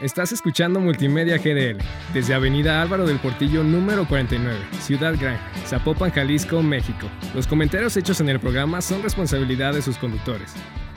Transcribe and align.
Estás 0.00 0.32
escuchando 0.32 0.80
Multimedia 0.80 1.36
GDL 1.36 1.76
desde 2.14 2.32
Avenida 2.32 2.80
Álvaro 2.80 3.06
del 3.06 3.18
Portillo 3.18 3.62
número 3.62 4.08
49, 4.08 4.58
Ciudad 4.80 5.14
Gran, 5.20 5.38
Zapopan, 5.66 6.10
Jalisco, 6.10 6.62
México. 6.62 7.06
Los 7.34 7.46
comentarios 7.46 7.98
hechos 7.98 8.18
en 8.22 8.30
el 8.30 8.40
programa 8.40 8.80
son 8.80 9.02
responsabilidad 9.02 9.74
de 9.74 9.82
sus 9.82 9.98
conductores. 9.98 10.54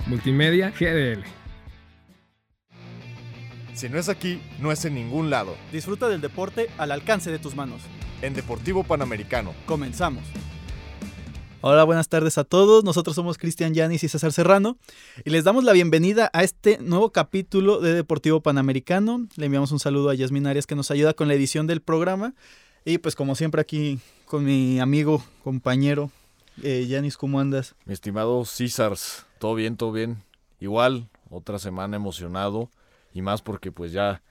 Multimedia 0.07 0.71
GDL. 0.71 1.21
Si 3.73 3.89
no 3.89 3.99
es 3.99 4.07
aquí, 4.07 4.41
no 4.59 4.71
es 4.71 4.85
en 4.85 4.95
ningún 4.95 5.29
lado. 5.29 5.57
Disfruta 5.73 6.07
del 6.07 6.21
deporte 6.21 6.69
al 6.77 6.93
alcance 6.93 7.29
de 7.29 7.39
tus 7.39 7.55
manos. 7.57 7.81
En 8.21 8.33
Deportivo 8.33 8.85
Panamericano. 8.85 9.53
Comenzamos. 9.65 10.23
Hola, 11.65 11.85
buenas 11.85 12.09
tardes 12.09 12.37
a 12.37 12.43
todos. 12.43 12.83
Nosotros 12.83 13.15
somos 13.15 13.37
Cristian 13.37 13.73
Yanis 13.73 14.03
y 14.03 14.09
César 14.09 14.33
Serrano 14.33 14.77
y 15.23 15.29
les 15.29 15.45
damos 15.45 15.63
la 15.63 15.71
bienvenida 15.71 16.29
a 16.33 16.43
este 16.43 16.77
nuevo 16.79 17.13
capítulo 17.13 17.79
de 17.79 17.93
Deportivo 17.93 18.41
Panamericano. 18.41 19.29
Le 19.37 19.45
enviamos 19.45 19.71
un 19.71 19.79
saludo 19.79 20.09
a 20.09 20.13
Yasmin 20.13 20.45
Arias 20.45 20.67
que 20.67 20.75
nos 20.75 20.91
ayuda 20.91 21.13
con 21.13 21.29
la 21.29 21.35
edición 21.35 21.65
del 21.65 21.79
programa 21.79 22.33
y 22.83 22.97
pues 22.97 23.15
como 23.15 23.33
siempre 23.35 23.61
aquí 23.61 24.01
con 24.25 24.43
mi 24.43 24.81
amigo, 24.81 25.23
compañero 25.41 26.11
eh, 26.63 26.85
Yanis, 26.85 27.15
¿cómo 27.15 27.39
andas? 27.39 27.75
Mi 27.85 27.93
estimado 27.93 28.43
César, 28.43 28.97
todo 29.39 29.55
bien, 29.55 29.77
todo 29.77 29.93
bien. 29.93 30.21
Igual, 30.59 31.07
otra 31.29 31.59
semana 31.59 31.95
emocionado 31.95 32.71
y 33.13 33.21
más 33.21 33.41
porque 33.41 33.71
pues 33.71 33.93
ya 33.93 34.21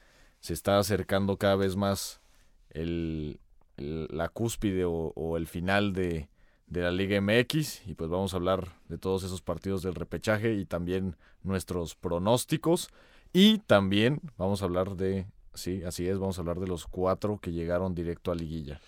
se 0.41 0.53
está 0.53 0.79
acercando 0.79 1.39
cada 1.39 1.57
vez 1.57 1.77
más 1.77 2.21
el, 2.69 3.41
la 3.79 4.29
cúspide 4.29 4.85
o 4.85 5.39
el 5.39 5.47
final 5.47 5.95
de, 5.95 6.29
de 6.73 6.81
la 6.81 6.91
Liga 6.91 7.21
MX 7.21 7.87
y 7.87 7.95
pues 7.95 8.09
vamos 8.09 8.33
a 8.33 8.39
hablar 8.39 8.73
de 8.89 8.97
todos 8.97 9.25
esos 9.25 9.43
partidos 9.43 9.83
del 9.83 9.95
repechaje 9.95 10.55
y 10.55 10.65
también 10.65 11.17
nuestros 11.43 11.95
pronósticos 11.95 12.89
y 13.33 13.59
también 13.59 14.21
vamos 14.39 14.63
a 14.63 14.65
hablar 14.65 14.97
de, 14.97 15.27
sí, 15.53 15.83
así 15.85 16.09
es, 16.09 16.19
vamos 16.19 16.39
a 16.39 16.41
hablar 16.41 16.61
de 16.61 16.67
los 16.67 16.87
cuatro 16.87 17.39
que 17.41 17.53
llegaron 17.53 17.95
directo 17.95 18.33
a 18.33 18.35
liguilla. 18.35 18.81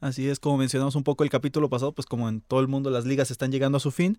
Así 0.00 0.28
es, 0.28 0.38
como 0.38 0.58
mencionamos 0.58 0.96
un 0.96 1.02
poco 1.02 1.24
el 1.24 1.30
capítulo 1.30 1.70
pasado, 1.70 1.92
pues 1.92 2.06
como 2.06 2.28
en 2.28 2.42
todo 2.42 2.60
el 2.60 2.68
mundo 2.68 2.90
las 2.90 3.06
ligas 3.06 3.30
están 3.30 3.50
llegando 3.50 3.78
a 3.78 3.80
su 3.80 3.90
fin 3.90 4.18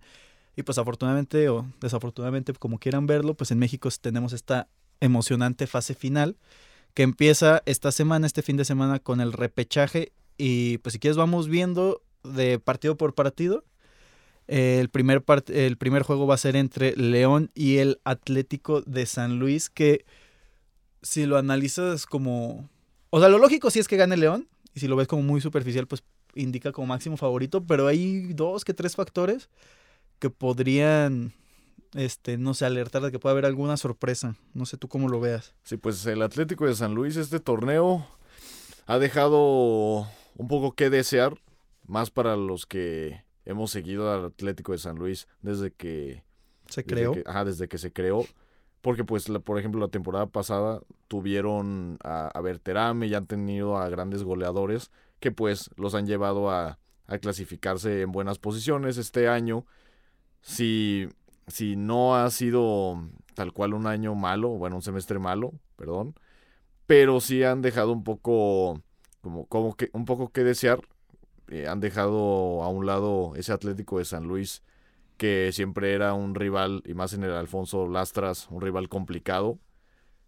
y 0.55 0.63
pues 0.63 0.79
afortunadamente 0.79 1.47
o 1.49 1.65
desafortunadamente 1.79 2.53
como 2.53 2.79
quieran 2.79 3.05
verlo, 3.05 3.35
pues 3.35 3.51
en 3.51 3.59
México 3.59 3.87
tenemos 4.01 4.33
esta 4.33 4.67
emocionante 4.99 5.67
fase 5.67 5.93
final 5.93 6.37
que 6.95 7.03
empieza 7.03 7.61
esta 7.67 7.91
semana, 7.91 8.25
este 8.25 8.41
fin 8.41 8.57
de 8.57 8.65
semana 8.65 8.99
con 8.99 9.21
el 9.21 9.31
repechaje 9.31 10.11
y 10.37 10.79
pues 10.79 10.93
si 10.93 10.99
quieres 10.99 11.17
vamos 11.17 11.47
viendo 11.47 12.01
de 12.23 12.59
partido 12.59 12.97
por 12.97 13.13
partido. 13.13 13.63
el, 14.47 14.89
primer 14.89 15.23
el 15.47 15.77
primer 15.77 16.03
juego 16.03 16.27
va 16.27 16.35
a 16.35 16.37
ser 16.37 16.55
entre 16.55 16.95
León 16.95 17.51
y 17.53 17.77
el 17.77 17.99
Atlético 18.03 18.81
de 18.81 19.05
San 19.05 19.39
Luis, 19.39 19.69
que 19.69 20.05
si 21.01 21.25
lo 21.25 21.37
analizas 21.37 22.05
como... 22.05 22.69
O 23.09 23.19
sea, 23.19 23.29
lo 23.29 23.39
lógico 23.39 23.71
sí 23.71 23.79
es 23.79 23.87
que 23.87 23.97
gane 23.97 24.17
León, 24.17 24.47
y 24.73 24.79
si 24.79 24.87
lo 24.87 24.95
ves 24.95 25.07
como 25.07 25.23
muy 25.23 25.41
superficial, 25.41 25.87
pues 25.87 26.03
indica 26.35 26.71
como 26.71 26.87
máximo 26.87 27.17
favorito, 27.17 27.65
pero 27.65 27.87
hay 27.87 28.33
dos 28.33 28.63
que 28.63 28.73
tres 28.73 28.95
factores 28.95 29.49
que 30.19 30.29
podrían, 30.29 31.33
este, 31.93 32.37
no 32.37 32.53
sé, 32.53 32.65
alertar 32.65 33.01
de 33.01 33.11
que 33.11 33.19
puede 33.19 33.33
haber 33.33 33.45
alguna 33.45 33.75
sorpresa. 33.75 34.35
No 34.53 34.65
sé 34.65 34.77
tú 34.77 34.87
cómo 34.87 35.09
lo 35.09 35.19
veas. 35.19 35.53
Sí, 35.63 35.77
pues 35.77 36.05
el 36.05 36.21
Atlético 36.21 36.65
de 36.65 36.75
San 36.75 36.93
Luis, 36.93 37.17
este 37.17 37.39
torneo 37.39 38.07
ha 38.85 38.99
dejado 38.99 40.07
un 40.35 40.47
poco 40.47 40.73
que 40.73 40.89
desear 40.89 41.37
más 41.85 42.11
para 42.11 42.35
los 42.35 42.65
que 42.65 43.23
hemos 43.45 43.71
seguido 43.71 44.11
al 44.11 44.25
Atlético 44.25 44.71
de 44.71 44.77
San 44.77 44.97
Luis 44.97 45.27
desde 45.41 45.71
que 45.71 46.23
se 46.67 46.85
creó. 46.85 47.15
ajá, 47.25 47.45
desde 47.45 47.67
que 47.67 47.77
se 47.77 47.91
creó. 47.91 48.25
Porque, 48.81 49.03
pues, 49.03 49.29
por 49.43 49.59
ejemplo, 49.59 49.79
la 49.79 49.89
temporada 49.89 50.25
pasada 50.25 50.81
tuvieron 51.07 51.99
a, 52.03 52.29
a 52.29 52.41
Berterame 52.41 53.05
y 53.07 53.13
han 53.13 53.27
tenido 53.27 53.77
a 53.77 53.89
grandes 53.89 54.23
goleadores 54.23 54.89
que, 55.19 55.31
pues, 55.31 55.69
los 55.75 55.93
han 55.93 56.07
llevado 56.07 56.49
a, 56.49 56.79
a 57.05 57.17
clasificarse 57.19 58.01
en 58.01 58.11
buenas 58.11 58.39
posiciones. 58.39 58.97
Este 58.97 59.27
año, 59.27 59.65
si, 60.41 61.09
si 61.47 61.75
no 61.75 62.15
ha 62.15 62.29
sido 62.31 63.07
tal 63.35 63.53
cual 63.53 63.73
un 63.73 63.85
año 63.85 64.15
malo, 64.15 64.49
bueno, 64.49 64.77
un 64.77 64.81
semestre 64.81 65.19
malo, 65.19 65.53
perdón, 65.75 66.15
pero 66.87 67.21
sí 67.21 67.43
han 67.43 67.61
dejado 67.61 67.91
un 67.91 68.03
poco, 68.03 68.81
como, 69.21 69.45
como 69.45 69.75
que, 69.75 69.89
un 69.93 70.05
poco 70.05 70.29
que 70.29 70.43
desear 70.43 70.81
eh, 71.51 71.67
han 71.67 71.81
dejado 71.81 72.63
a 72.63 72.69
un 72.69 72.85
lado 72.85 73.33
ese 73.35 73.51
Atlético 73.51 73.99
de 73.99 74.05
San 74.05 74.23
Luis 74.23 74.63
que 75.17 75.51
siempre 75.51 75.93
era 75.93 76.13
un 76.13 76.33
rival, 76.33 76.81
y 76.85 76.93
más 76.93 77.13
en 77.13 77.23
el 77.23 77.33
Alfonso 77.33 77.87
Lastras, 77.87 78.47
un 78.49 78.61
rival 78.61 78.87
complicado. 78.89 79.59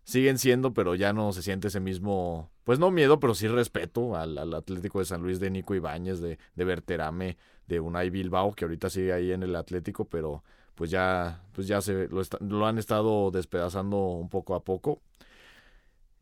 Siguen 0.03 0.38
siendo, 0.38 0.73
pero 0.73 0.95
ya 0.95 1.13
no 1.13 1.31
se 1.31 1.41
siente 1.41 1.69
ese 1.69 1.79
mismo, 1.79 2.51
pues 2.66 2.78
no 2.78 2.91
miedo, 2.91 3.19
pero 3.22 3.35
sí 3.35 3.47
respeto 3.47 4.17
al, 4.17 4.38
Atlético 4.53 5.00
de 5.00 5.06
San 5.06 5.22
Luis 5.22 5.39
de 5.39 5.50
Nico 5.50 5.73
Ibáñez, 5.75 6.19
de, 6.19 6.38
de 6.56 6.66
Berterame, 6.66 7.38
de 7.67 7.79
Unai 7.79 8.09
Bilbao, 8.09 8.51
que 8.53 8.66
ahorita 8.66 8.89
sigue 8.89 9.13
ahí 9.13 9.31
en 9.31 9.44
el 9.44 9.56
Atlético, 9.56 10.06
pero 10.06 10.44
pues 10.75 10.91
ya, 10.91 11.41
pues 11.53 11.67
ya 11.67 11.79
se 11.81 12.09
lo, 12.09 12.22
lo 12.41 12.67
han 12.67 12.78
estado 12.78 13.31
despedazando 13.31 13.97
un 13.97 14.29
poco 14.29 14.56
a 14.56 14.63
poco. 14.63 15.01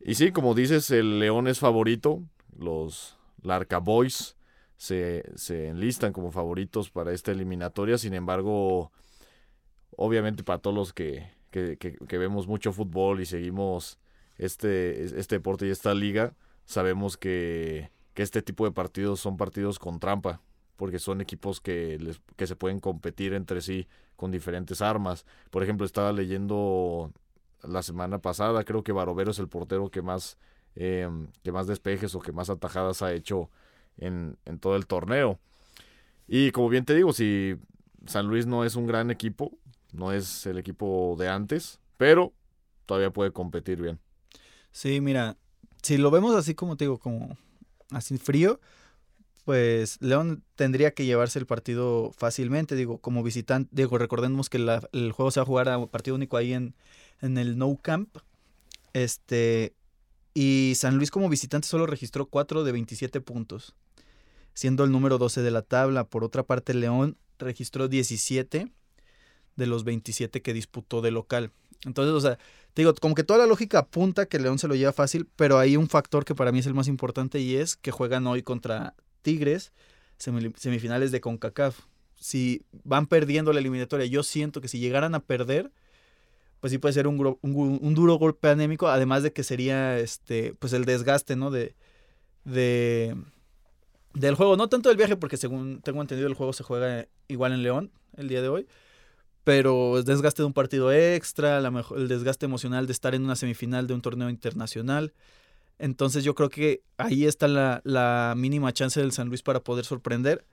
Y 0.00 0.14
sí, 0.14 0.30
como 0.30 0.54
dices, 0.54 0.90
el 0.92 1.18
León 1.18 1.48
es 1.48 1.58
favorito, 1.58 2.22
los 2.56 3.18
Larca 3.42 3.78
Boys 3.78 4.36
se, 4.82 5.22
se 5.36 5.68
enlistan 5.68 6.12
como 6.12 6.32
favoritos 6.32 6.90
para 6.90 7.12
esta 7.12 7.30
eliminatoria. 7.30 7.98
Sin 7.98 8.14
embargo, 8.14 8.90
obviamente 9.96 10.42
para 10.42 10.58
todos 10.58 10.74
los 10.74 10.92
que, 10.92 11.30
que, 11.52 11.78
que, 11.78 12.18
vemos 12.18 12.48
mucho 12.48 12.72
fútbol 12.72 13.20
y 13.20 13.26
seguimos 13.26 14.00
este, 14.38 15.04
este 15.20 15.36
deporte 15.36 15.68
y 15.68 15.70
esta 15.70 15.94
liga, 15.94 16.34
sabemos 16.64 17.16
que, 17.16 17.92
que 18.12 18.24
este 18.24 18.42
tipo 18.42 18.64
de 18.64 18.72
partidos 18.72 19.20
son 19.20 19.36
partidos 19.36 19.78
con 19.78 20.00
trampa, 20.00 20.40
porque 20.74 20.98
son 20.98 21.20
equipos 21.20 21.60
que, 21.60 21.96
les, 22.00 22.20
que 22.34 22.48
se 22.48 22.56
pueden 22.56 22.80
competir 22.80 23.34
entre 23.34 23.60
sí 23.60 23.86
con 24.16 24.32
diferentes 24.32 24.82
armas. 24.82 25.26
Por 25.52 25.62
ejemplo, 25.62 25.86
estaba 25.86 26.10
leyendo 26.10 27.12
la 27.62 27.84
semana 27.84 28.18
pasada, 28.18 28.64
creo 28.64 28.82
que 28.82 28.90
Barovero 28.90 29.30
es 29.30 29.38
el 29.38 29.46
portero 29.46 29.92
que 29.92 30.02
más, 30.02 30.38
eh, 30.74 31.08
que 31.44 31.52
más 31.52 31.68
despejes 31.68 32.16
o 32.16 32.20
que 32.20 32.32
más 32.32 32.50
atajadas 32.50 33.02
ha 33.02 33.12
hecho 33.12 33.48
en, 33.98 34.36
todo 34.60 34.76
el 34.76 34.86
torneo. 34.86 35.38
Y 36.28 36.50
como 36.50 36.68
bien 36.68 36.84
te 36.84 36.94
digo, 36.94 37.12
si 37.12 37.56
San 38.06 38.26
Luis 38.26 38.46
no 38.46 38.64
es 38.64 38.76
un 38.76 38.86
gran 38.86 39.10
equipo, 39.10 39.52
no 39.92 40.12
es 40.12 40.46
el 40.46 40.58
equipo 40.58 41.16
de 41.18 41.28
antes, 41.28 41.80
pero 41.96 42.32
todavía 42.86 43.10
puede 43.10 43.32
competir 43.32 43.80
bien. 43.80 43.98
Sí, 44.70 45.00
mira, 45.00 45.36
si 45.82 45.98
lo 45.98 46.10
vemos 46.10 46.34
así 46.34 46.54
como 46.54 46.76
te 46.76 46.84
digo, 46.84 46.98
como 46.98 47.36
así 47.90 48.18
frío, 48.18 48.60
pues 49.44 50.00
León 50.00 50.44
tendría 50.54 50.92
que 50.92 51.04
llevarse 51.04 51.38
el 51.38 51.46
partido 51.46 52.12
fácilmente, 52.16 52.76
digo, 52.76 52.98
como 52.98 53.22
visitante, 53.22 53.68
digo, 53.72 53.98
recordemos 53.98 54.48
que 54.48 54.58
el 54.92 55.12
juego 55.12 55.30
se 55.30 55.40
va 55.40 55.42
a 55.42 55.46
jugar 55.46 55.68
a 55.68 55.86
partido 55.86 56.14
único 56.14 56.36
ahí 56.36 56.52
en, 56.52 56.74
en 57.20 57.38
el 57.38 57.58
No 57.58 57.76
Camp, 57.76 58.16
este, 58.92 59.74
y 60.34 60.74
San 60.76 60.96
Luis 60.96 61.10
como 61.10 61.28
visitante 61.28 61.68
solo 61.68 61.86
registró 61.86 62.26
4 62.26 62.64
de 62.64 62.72
27 62.72 63.20
puntos, 63.20 63.74
siendo 64.54 64.84
el 64.84 64.92
número 64.92 65.18
12 65.18 65.42
de 65.42 65.50
la 65.50 65.62
tabla. 65.62 66.04
Por 66.04 66.24
otra 66.24 66.42
parte, 66.42 66.74
León 66.74 67.16
registró 67.38 67.88
17 67.88 68.72
de 69.56 69.66
los 69.66 69.84
27 69.84 70.42
que 70.42 70.52
disputó 70.52 71.00
de 71.00 71.10
local. 71.10 71.52
Entonces, 71.84 72.14
o 72.14 72.20
sea, 72.20 72.38
te 72.74 72.82
digo, 72.82 72.94
como 72.94 73.14
que 73.14 73.24
toda 73.24 73.40
la 73.40 73.46
lógica 73.46 73.80
apunta 73.80 74.26
que 74.26 74.38
León 74.38 74.58
se 74.58 74.68
lo 74.68 74.74
lleva 74.74 74.92
fácil, 74.92 75.28
pero 75.36 75.58
hay 75.58 75.76
un 75.76 75.88
factor 75.88 76.24
que 76.24 76.34
para 76.34 76.52
mí 76.52 76.60
es 76.60 76.66
el 76.66 76.74
más 76.74 76.88
importante 76.88 77.40
y 77.40 77.56
es 77.56 77.76
que 77.76 77.90
juegan 77.90 78.26
hoy 78.26 78.42
contra 78.42 78.94
Tigres, 79.22 79.72
semifinales 80.16 81.10
de 81.10 81.20
CONCACAF. 81.20 81.80
Si 82.16 82.62
van 82.84 83.06
perdiendo 83.06 83.52
la 83.52 83.60
eliminatoria, 83.60 84.06
yo 84.06 84.22
siento 84.22 84.60
que 84.60 84.68
si 84.68 84.78
llegaran 84.78 85.14
a 85.14 85.20
perder, 85.20 85.72
pues 86.60 86.70
sí 86.70 86.78
puede 86.78 86.92
ser 86.92 87.08
un, 87.08 87.36
un, 87.42 87.94
duro 87.94 88.14
golpe 88.14 88.48
anémico, 88.48 88.86
además 88.86 89.24
de 89.24 89.32
que 89.32 89.42
sería 89.42 89.98
este, 89.98 90.54
pues 90.54 90.72
el 90.72 90.84
desgaste, 90.84 91.34
¿no? 91.34 91.50
De, 91.50 91.74
de, 92.44 93.16
del 94.14 94.34
juego, 94.34 94.56
no 94.56 94.68
tanto 94.68 94.88
del 94.88 94.98
viaje, 94.98 95.16
porque 95.16 95.36
según 95.36 95.80
tengo 95.82 96.00
entendido 96.00 96.28
el 96.28 96.34
juego 96.34 96.52
se 96.52 96.62
juega 96.62 97.06
igual 97.28 97.52
en 97.52 97.62
León 97.62 97.90
el 98.16 98.28
día 98.28 98.42
de 98.42 98.48
hoy, 98.48 98.66
pero 99.44 99.98
el 99.98 100.04
desgaste 100.04 100.42
de 100.42 100.46
un 100.46 100.52
partido 100.52 100.92
extra, 100.92 101.60
la 101.60 101.70
mejor, 101.70 101.98
el 101.98 102.08
desgaste 102.08 102.46
emocional 102.46 102.86
de 102.86 102.92
estar 102.92 103.14
en 103.14 103.24
una 103.24 103.36
semifinal 103.36 103.86
de 103.86 103.94
un 103.94 104.02
torneo 104.02 104.30
internacional. 104.30 105.12
Entonces 105.78 106.22
yo 106.22 106.34
creo 106.34 106.48
que 106.48 106.82
ahí 106.96 107.24
está 107.24 107.48
la, 107.48 107.80
la 107.84 108.34
mínima 108.36 108.72
chance 108.72 109.00
del 109.00 109.12
San 109.12 109.28
Luis 109.28 109.42
para 109.42 109.60
poder 109.60 109.84
sorprender. 109.84 110.44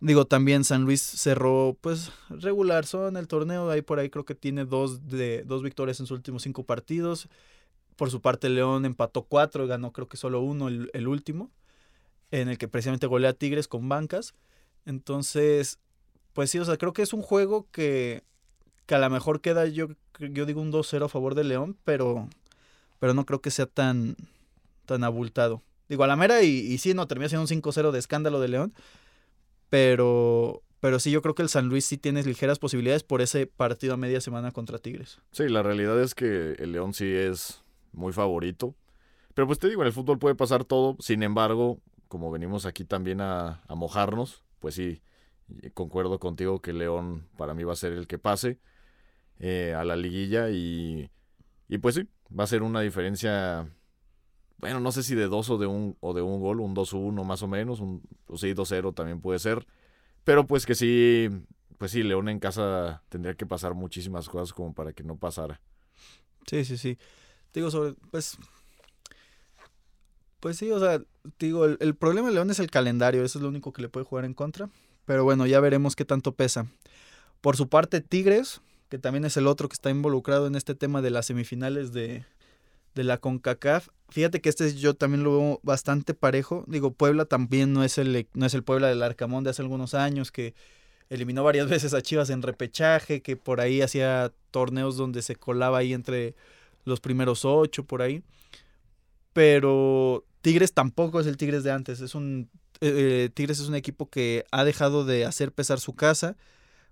Digo, 0.00 0.24
también 0.24 0.64
San 0.64 0.84
Luis 0.84 1.02
cerró, 1.02 1.76
pues, 1.80 2.10
regular 2.30 2.86
son 2.86 3.18
el 3.18 3.28
torneo. 3.28 3.68
Ahí 3.68 3.82
por 3.82 3.98
ahí 3.98 4.08
creo 4.08 4.24
que 4.24 4.34
tiene 4.34 4.64
dos, 4.64 5.06
de, 5.08 5.44
dos 5.44 5.62
victorias 5.62 6.00
en 6.00 6.06
sus 6.06 6.16
últimos 6.16 6.42
cinco 6.42 6.64
partidos. 6.64 7.28
Por 7.96 8.10
su 8.10 8.22
parte, 8.22 8.48
León 8.48 8.86
empató 8.86 9.24
cuatro, 9.24 9.66
ganó 9.66 9.92
creo 9.92 10.08
que 10.08 10.16
solo 10.16 10.40
uno, 10.40 10.68
el, 10.68 11.08
último, 11.08 11.50
en 12.30 12.48
el 12.48 12.58
que 12.58 12.68
precisamente 12.68 13.06
golea 13.06 13.30
a 13.30 13.34
Tigres 13.34 13.68
con 13.68 13.88
bancas. 13.88 14.34
Entonces, 14.86 15.78
pues 16.32 16.50
sí, 16.50 16.58
o 16.58 16.64
sea, 16.64 16.76
creo 16.76 16.92
que 16.92 17.02
es 17.02 17.12
un 17.12 17.22
juego 17.22 17.66
que, 17.72 18.22
que 18.86 18.94
a 18.94 18.98
lo 18.98 19.10
mejor 19.10 19.40
queda, 19.40 19.66
yo, 19.66 19.88
yo 20.18 20.46
digo 20.46 20.60
un 20.60 20.72
2-0 20.72 21.04
a 21.04 21.08
favor 21.08 21.34
de 21.34 21.44
León, 21.44 21.76
pero 21.84 22.28
pero 23.00 23.14
no 23.14 23.26
creo 23.26 23.40
que 23.40 23.50
sea 23.50 23.66
tan, 23.66 24.14
tan 24.86 25.02
abultado. 25.02 25.62
Digo, 25.88 26.04
a 26.04 26.06
la 26.06 26.14
mera 26.14 26.42
y, 26.42 26.50
y 26.50 26.78
sí, 26.78 26.94
no, 26.94 27.08
termina 27.08 27.28
siendo 27.28 27.42
un 27.42 27.62
5-0 27.62 27.90
de 27.90 27.98
escándalo 27.98 28.38
de 28.38 28.48
León, 28.48 28.72
pero, 29.70 30.62
pero 30.78 31.00
sí, 31.00 31.10
yo 31.10 31.20
creo 31.22 31.34
que 31.34 31.42
el 31.42 31.48
San 31.48 31.66
Luis 31.66 31.84
sí 31.86 31.96
tiene 31.96 32.22
ligeras 32.22 32.60
posibilidades 32.60 33.02
por 33.02 33.22
ese 33.22 33.46
partido 33.46 33.94
a 33.94 33.96
media 33.96 34.20
semana 34.20 34.52
contra 34.52 34.78
Tigres. 34.78 35.18
Sí, 35.32 35.48
la 35.48 35.64
realidad 35.64 36.00
es 36.00 36.14
que 36.14 36.52
el 36.58 36.72
León 36.72 36.94
sí 36.94 37.06
es 37.12 37.62
muy 37.92 38.12
favorito. 38.12 38.76
Pero 39.34 39.46
pues 39.46 39.58
te 39.58 39.68
digo, 39.68 39.82
en 39.82 39.86
el 39.86 39.92
fútbol 39.92 40.18
puede 40.18 40.34
pasar 40.34 40.64
todo. 40.64 40.96
Sin 41.00 41.22
embargo, 41.22 41.78
como 42.10 42.32
venimos 42.32 42.66
aquí 42.66 42.84
también 42.84 43.20
a, 43.20 43.62
mojarnos, 43.68 44.42
pues 44.58 44.74
sí, 44.74 45.00
concuerdo 45.74 46.18
contigo 46.18 46.60
que 46.60 46.72
León 46.72 47.28
para 47.36 47.54
mí 47.54 47.62
va 47.62 47.72
a 47.72 47.76
ser 47.76 47.92
el 47.92 48.08
que 48.08 48.18
pase 48.18 48.58
eh, 49.38 49.74
a 49.78 49.84
la 49.84 49.94
liguilla 49.94 50.50
y, 50.50 51.08
y 51.68 51.78
pues 51.78 51.94
sí, 51.94 52.08
va 52.36 52.42
a 52.44 52.48
ser 52.48 52.64
una 52.64 52.80
diferencia, 52.80 53.70
bueno, 54.58 54.80
no 54.80 54.90
sé 54.90 55.04
si 55.04 55.14
de 55.14 55.28
dos 55.28 55.50
o 55.50 55.56
de 55.56 55.66
un, 55.66 55.96
o 56.00 56.12
de 56.12 56.20
un 56.20 56.40
gol, 56.40 56.58
un 56.58 56.74
2-1 56.74 57.22
más 57.22 57.44
o 57.44 57.48
menos, 57.48 57.78
un, 57.78 58.02
o 58.26 58.36
sí, 58.36 58.54
2-0 58.54 58.92
también 58.92 59.20
puede 59.20 59.38
ser, 59.38 59.68
pero 60.24 60.48
pues 60.48 60.66
que 60.66 60.74
sí, 60.74 61.28
pues 61.78 61.92
sí, 61.92 62.02
León 62.02 62.28
en 62.28 62.40
casa 62.40 63.04
tendría 63.08 63.36
que 63.36 63.46
pasar 63.46 63.74
muchísimas 63.74 64.28
cosas 64.28 64.52
como 64.52 64.74
para 64.74 64.92
que 64.92 65.04
no 65.04 65.16
pasara. 65.16 65.60
Sí, 66.44 66.64
sí, 66.64 66.76
sí. 66.76 66.98
Digo, 67.54 67.70
sobre, 67.70 67.94
pues, 68.10 68.36
pues 70.40 70.56
sí, 70.56 70.70
o 70.70 70.80
sea, 70.80 71.02
digo, 71.38 71.64
el, 71.64 71.76
el 71.80 71.94
problema 71.94 72.28
de 72.28 72.34
León 72.34 72.50
es 72.50 72.58
el 72.58 72.70
calendario, 72.70 73.24
eso 73.24 73.38
es 73.38 73.42
lo 73.42 73.48
único 73.48 73.72
que 73.72 73.82
le 73.82 73.88
puede 73.88 74.06
jugar 74.06 74.24
en 74.24 74.34
contra. 74.34 74.70
Pero 75.04 75.24
bueno, 75.24 75.46
ya 75.46 75.60
veremos 75.60 75.96
qué 75.96 76.04
tanto 76.04 76.32
pesa. 76.32 76.66
Por 77.40 77.56
su 77.56 77.68
parte, 77.68 78.00
Tigres, 78.00 78.60
que 78.88 78.98
también 78.98 79.24
es 79.24 79.36
el 79.36 79.46
otro 79.46 79.68
que 79.68 79.74
está 79.74 79.90
involucrado 79.90 80.46
en 80.46 80.54
este 80.54 80.74
tema 80.74 81.02
de 81.02 81.10
las 81.10 81.26
semifinales 81.26 81.92
de, 81.92 82.24
de 82.94 83.04
la 83.04 83.18
CONCACAF. 83.18 83.88
Fíjate 84.08 84.40
que 84.40 84.48
este 84.48 84.74
yo 84.74 84.94
también 84.94 85.22
lo 85.22 85.38
veo 85.38 85.60
bastante 85.62 86.14
parejo. 86.14 86.64
Digo, 86.66 86.92
Puebla 86.92 87.24
también 87.24 87.72
no 87.72 87.84
es 87.84 87.98
el, 87.98 88.28
no 88.34 88.46
es 88.46 88.54
el 88.54 88.62
Puebla 88.62 88.88
del 88.88 89.02
Arcamón 89.02 89.44
de 89.44 89.50
hace 89.50 89.62
algunos 89.62 89.94
años, 89.94 90.30
que 90.30 90.54
eliminó 91.08 91.44
varias 91.44 91.68
veces 91.70 91.94
a 91.94 92.02
Chivas 92.02 92.30
en 92.30 92.42
repechaje, 92.42 93.22
que 93.22 93.36
por 93.36 93.60
ahí 93.60 93.82
hacía 93.82 94.32
torneos 94.50 94.96
donde 94.96 95.22
se 95.22 95.36
colaba 95.36 95.78
ahí 95.78 95.92
entre 95.92 96.34
los 96.84 97.00
primeros 97.00 97.44
ocho, 97.44 97.84
por 97.84 98.02
ahí. 98.02 98.22
Pero 99.32 100.24
Tigres 100.42 100.72
tampoco 100.72 101.20
es 101.20 101.26
el 101.26 101.36
Tigres 101.36 101.64
de 101.64 101.72
antes, 101.72 102.00
es 102.00 102.14
un 102.14 102.48
eh, 102.80 103.28
Tigres 103.34 103.60
es 103.60 103.68
un 103.68 103.74
equipo 103.74 104.08
que 104.08 104.44
ha 104.50 104.64
dejado 104.64 105.04
de 105.04 105.26
hacer 105.26 105.52
pesar 105.52 105.80
su 105.80 105.94
casa. 105.94 106.36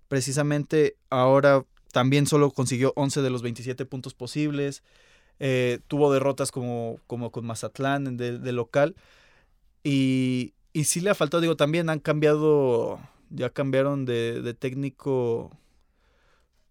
Precisamente 0.09 0.97
ahora 1.11 1.65
también 1.93 2.27
solo 2.27 2.51
consiguió 2.51 2.93
11 2.97 3.23
de 3.23 3.31
los 3.31 3.43
27 3.43 3.87
puntos 3.87 4.15
posibles. 4.15 4.83
Eh, 5.41 5.81
tuvo 5.87 6.13
derrotas 6.13 6.51
como, 6.51 7.01
como 7.07 7.31
con 7.33 7.47
Mazatlán 7.47 8.17
de, 8.17 8.39
de 8.39 8.53
local. 8.53 8.97
Y, 9.83 10.55
y, 10.73 10.85
sí 10.85 11.01
le 11.01 11.11
ha 11.11 11.15
faltado, 11.15 11.41
digo, 11.41 11.57
también 11.57 11.89
han 11.89 12.01
cambiado, 12.01 12.99
ya 13.31 13.51
cambiaron 13.51 14.05
de, 14.05 14.43
de 14.43 14.55
técnico 14.55 15.57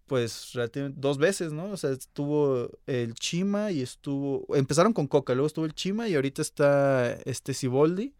pues 0.08 0.52
dos 0.94 1.18
veces, 1.18 1.52
¿no? 1.52 1.70
O 1.70 1.76
sea, 1.76 1.90
estuvo 1.90 2.70
el 2.86 3.14
Chima 3.14 3.70
y 3.70 3.82
estuvo, 3.82 4.44
empezaron 4.56 4.92
con 4.92 5.06
Coca, 5.06 5.34
luego 5.34 5.46
estuvo 5.46 5.66
el 5.66 5.74
Chima 5.74 6.08
y 6.08 6.14
ahorita 6.16 6.42
está 6.42 7.12
este 7.24 7.54
Siboldi. 7.54 8.14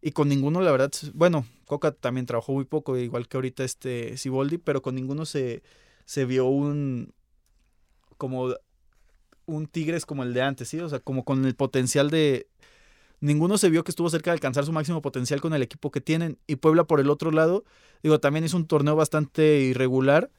Y 0.00 0.12
con 0.12 0.28
ninguno, 0.28 0.60
la 0.60 0.70
verdad, 0.70 0.90
bueno, 1.14 1.46
Coca 1.66 1.92
también 1.92 2.26
trabajó 2.26 2.52
muy 2.52 2.64
poco, 2.64 2.96
igual 2.98 3.28
que 3.28 3.36
ahorita 3.36 3.64
este 3.64 4.16
Siboldi, 4.16 4.58
pero 4.58 4.82
con 4.82 4.94
ninguno 4.94 5.26
se, 5.26 5.62
se 6.04 6.24
vio 6.24 6.46
un 6.46 7.12
como 8.16 8.54
un 9.46 9.66
Tigres 9.66 10.06
como 10.06 10.22
el 10.22 10.34
de 10.34 10.42
antes, 10.42 10.68
¿sí? 10.68 10.80
O 10.80 10.88
sea, 10.88 11.00
como 11.00 11.24
con 11.24 11.44
el 11.44 11.54
potencial 11.54 12.10
de... 12.10 12.48
Ninguno 13.20 13.56
se 13.58 13.70
vio 13.70 13.84
que 13.84 13.90
estuvo 13.90 14.10
cerca 14.10 14.30
de 14.30 14.34
alcanzar 14.34 14.64
su 14.64 14.72
máximo 14.72 15.00
potencial 15.00 15.40
con 15.40 15.54
el 15.54 15.62
equipo 15.62 15.90
que 15.90 16.00
tienen. 16.00 16.38
Y 16.46 16.56
Puebla, 16.56 16.84
por 16.84 17.00
el 17.00 17.10
otro 17.10 17.30
lado, 17.30 17.64
digo, 18.02 18.20
también 18.20 18.44
hizo 18.44 18.56
un 18.56 18.66
torneo 18.66 18.96
bastante 18.96 19.60
irregular, 19.60 20.30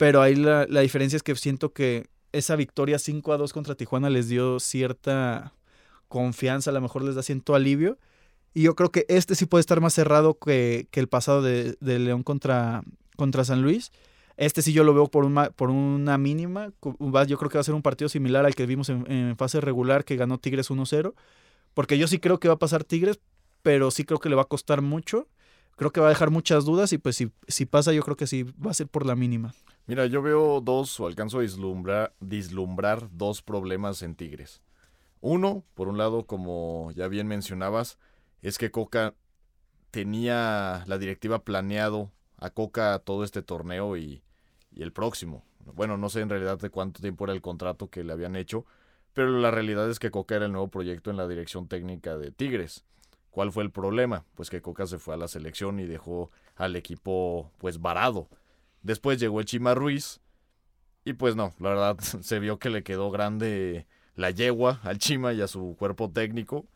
pero 0.00 0.22
ahí 0.22 0.34
la, 0.34 0.64
la 0.66 0.80
diferencia 0.80 1.18
es 1.18 1.22
que 1.22 1.36
siento 1.36 1.74
que 1.74 2.06
esa 2.32 2.56
victoria 2.56 2.98
5 2.98 3.34
a 3.34 3.36
2 3.36 3.52
contra 3.52 3.74
Tijuana 3.74 4.08
les 4.08 4.30
dio 4.30 4.58
cierta 4.58 5.52
confianza, 6.08 6.70
a 6.70 6.72
lo 6.72 6.80
mejor 6.80 7.04
les 7.04 7.16
da 7.16 7.22
cierto 7.22 7.54
alivio. 7.54 7.98
Y 8.54 8.62
yo 8.62 8.74
creo 8.74 8.90
que 8.90 9.04
este 9.10 9.34
sí 9.34 9.44
puede 9.44 9.60
estar 9.60 9.82
más 9.82 9.92
cerrado 9.92 10.38
que, 10.38 10.88
que 10.90 11.00
el 11.00 11.08
pasado 11.08 11.42
de, 11.42 11.76
de, 11.80 11.98
León 11.98 12.22
contra, 12.22 12.82
contra 13.18 13.44
San 13.44 13.60
Luis. 13.60 13.92
Este 14.38 14.62
sí 14.62 14.72
yo 14.72 14.84
lo 14.84 14.94
veo 14.94 15.06
por 15.08 15.26
una, 15.26 15.50
por 15.50 15.68
una 15.68 16.16
mínima. 16.16 16.72
Yo 16.82 17.36
creo 17.36 17.50
que 17.50 17.58
va 17.58 17.60
a 17.60 17.64
ser 17.64 17.74
un 17.74 17.82
partido 17.82 18.08
similar 18.08 18.46
al 18.46 18.54
que 18.54 18.64
vimos 18.64 18.88
en, 18.88 19.04
en 19.12 19.36
fase 19.36 19.60
regular 19.60 20.06
que 20.06 20.16
ganó 20.16 20.38
Tigres 20.38 20.70
1-0. 20.70 21.12
Porque 21.74 21.98
yo 21.98 22.08
sí 22.08 22.20
creo 22.20 22.40
que 22.40 22.48
va 22.48 22.54
a 22.54 22.58
pasar 22.58 22.84
Tigres, 22.84 23.20
pero 23.60 23.90
sí 23.90 24.04
creo 24.04 24.18
que 24.18 24.30
le 24.30 24.36
va 24.36 24.42
a 24.42 24.48
costar 24.48 24.80
mucho. 24.80 25.28
Creo 25.76 25.92
que 25.92 26.00
va 26.00 26.06
a 26.06 26.10
dejar 26.10 26.30
muchas 26.30 26.64
dudas 26.64 26.92
y 26.92 26.98
pues 26.98 27.16
si, 27.16 27.66
pasa 27.66 27.92
yo 27.92 28.02
creo 28.02 28.16
que 28.16 28.26
sí 28.26 28.42
va 28.42 28.70
a 28.70 28.74
ser 28.74 28.88
por 28.88 29.06
la 29.06 29.16
mínima. 29.16 29.54
Mira, 29.86 30.06
yo 30.06 30.22
veo 30.22 30.60
dos 30.60 31.00
o 31.00 31.06
alcanzo 31.06 31.38
a 31.38 31.40
vislumbrar, 31.40 32.14
vislumbrar 32.20 33.08
dos 33.12 33.42
problemas 33.42 34.02
en 34.02 34.14
Tigres. 34.14 34.62
Uno, 35.20 35.64
por 35.74 35.88
un 35.88 35.98
lado, 35.98 36.26
como 36.26 36.92
ya 36.94 37.08
bien 37.08 37.26
mencionabas, 37.26 37.98
es 38.42 38.58
que 38.58 38.70
Coca 38.70 39.14
tenía 39.90 40.84
la 40.86 40.98
directiva 40.98 41.44
planeado 41.44 42.10
a 42.36 42.50
Coca 42.50 42.98
todo 43.00 43.24
este 43.24 43.42
torneo 43.42 43.96
y, 43.96 44.22
y, 44.72 44.82
el 44.82 44.92
próximo. 44.92 45.44
Bueno, 45.74 45.96
no 45.96 46.08
sé 46.08 46.20
en 46.20 46.30
realidad 46.30 46.58
de 46.58 46.70
cuánto 46.70 47.00
tiempo 47.00 47.24
era 47.24 47.32
el 47.32 47.42
contrato 47.42 47.90
que 47.90 48.04
le 48.04 48.12
habían 48.12 48.36
hecho, 48.36 48.64
pero 49.12 49.38
la 49.38 49.50
realidad 49.50 49.90
es 49.90 49.98
que 49.98 50.10
Coca 50.10 50.36
era 50.36 50.46
el 50.46 50.52
nuevo 50.52 50.68
proyecto 50.68 51.10
en 51.10 51.16
la 51.16 51.28
dirección 51.28 51.68
técnica 51.68 52.16
de 52.16 52.30
Tigres. 52.30 52.84
¿Cuál 53.30 53.52
fue 53.52 53.62
el 53.62 53.70
problema? 53.70 54.24
Pues 54.34 54.50
que 54.50 54.60
Coca 54.60 54.86
se 54.86 54.98
fue 54.98 55.14
a 55.14 55.16
la 55.16 55.28
selección 55.28 55.80
y 55.80 55.86
dejó 55.86 56.30
al 56.56 56.76
equipo 56.76 57.50
pues 57.58 57.80
varado. 57.80 58.28
Después 58.82 59.20
llegó 59.20 59.40
el 59.40 59.46
Chima 59.46 59.74
Ruiz 59.74 60.20
y 61.04 61.14
pues 61.14 61.36
no, 61.36 61.52
la 61.58 61.70
verdad 61.70 61.98
se 62.20 62.38
vio 62.38 62.58
que 62.58 62.70
le 62.70 62.82
quedó 62.82 63.10
grande 63.10 63.86
la 64.16 64.30
yegua 64.30 64.80
al 64.82 64.98
Chima 64.98 65.32
y 65.32 65.40
a 65.40 65.48
su 65.48 65.76
cuerpo 65.78 66.10
técnico 66.10 66.66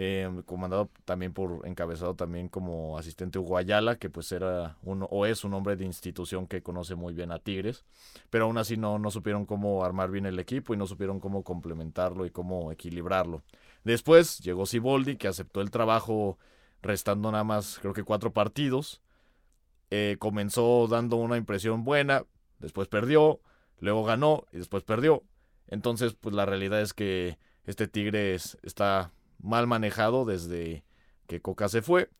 eh, 0.00 0.30
comandado 0.46 0.90
también 1.04 1.32
por, 1.32 1.66
encabezado 1.66 2.14
también 2.14 2.48
como 2.48 2.98
asistente 2.98 3.40
Hugo 3.40 3.56
Ayala, 3.56 3.96
que 3.96 4.08
pues 4.08 4.30
era 4.30 4.76
uno, 4.84 5.06
o 5.10 5.26
es 5.26 5.42
un 5.42 5.54
hombre 5.54 5.74
de 5.74 5.84
institución 5.84 6.46
que 6.46 6.62
conoce 6.62 6.94
muy 6.94 7.14
bien 7.14 7.32
a 7.32 7.40
Tigres, 7.40 7.84
pero 8.30 8.44
aún 8.44 8.58
así 8.58 8.76
no, 8.76 9.00
no 9.00 9.10
supieron 9.10 9.44
cómo 9.44 9.84
armar 9.84 10.12
bien 10.12 10.26
el 10.26 10.38
equipo 10.38 10.72
y 10.72 10.76
no 10.76 10.86
supieron 10.86 11.18
cómo 11.18 11.42
complementarlo 11.42 12.26
y 12.26 12.30
cómo 12.30 12.70
equilibrarlo. 12.70 13.42
Después 13.84 14.38
llegó 14.40 14.66
Siboldi, 14.66 15.16
que 15.16 15.28
aceptó 15.28 15.60
el 15.60 15.70
trabajo 15.70 16.38
restando 16.82 17.30
nada 17.32 17.44
más, 17.44 17.78
creo 17.80 17.92
que 17.92 18.04
cuatro 18.04 18.32
partidos. 18.32 19.00
Eh, 19.90 20.16
comenzó 20.18 20.86
dando 20.88 21.16
una 21.16 21.36
impresión 21.36 21.84
buena, 21.84 22.24
después 22.58 22.88
perdió, 22.88 23.40
luego 23.80 24.04
ganó 24.04 24.44
y 24.52 24.58
después 24.58 24.82
perdió. 24.84 25.22
Entonces, 25.66 26.14
pues 26.14 26.34
la 26.34 26.46
realidad 26.46 26.80
es 26.80 26.92
que 26.92 27.38
este 27.64 27.88
Tigres 27.88 28.58
está 28.62 29.12
mal 29.38 29.66
manejado 29.66 30.24
desde 30.24 30.84
que 31.26 31.40
Coca 31.40 31.68
se 31.68 31.82
fue. 31.82 32.10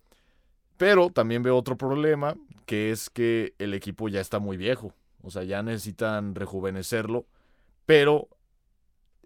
Pero 0.76 1.10
también 1.10 1.42
veo 1.42 1.56
otro 1.56 1.76
problema, 1.76 2.36
que 2.64 2.92
es 2.92 3.10
que 3.10 3.54
el 3.58 3.74
equipo 3.74 4.08
ya 4.08 4.20
está 4.20 4.38
muy 4.38 4.56
viejo. 4.56 4.94
O 5.22 5.30
sea, 5.30 5.42
ya 5.42 5.62
necesitan 5.62 6.34
rejuvenecerlo. 6.34 7.26
Pero, 7.84 8.28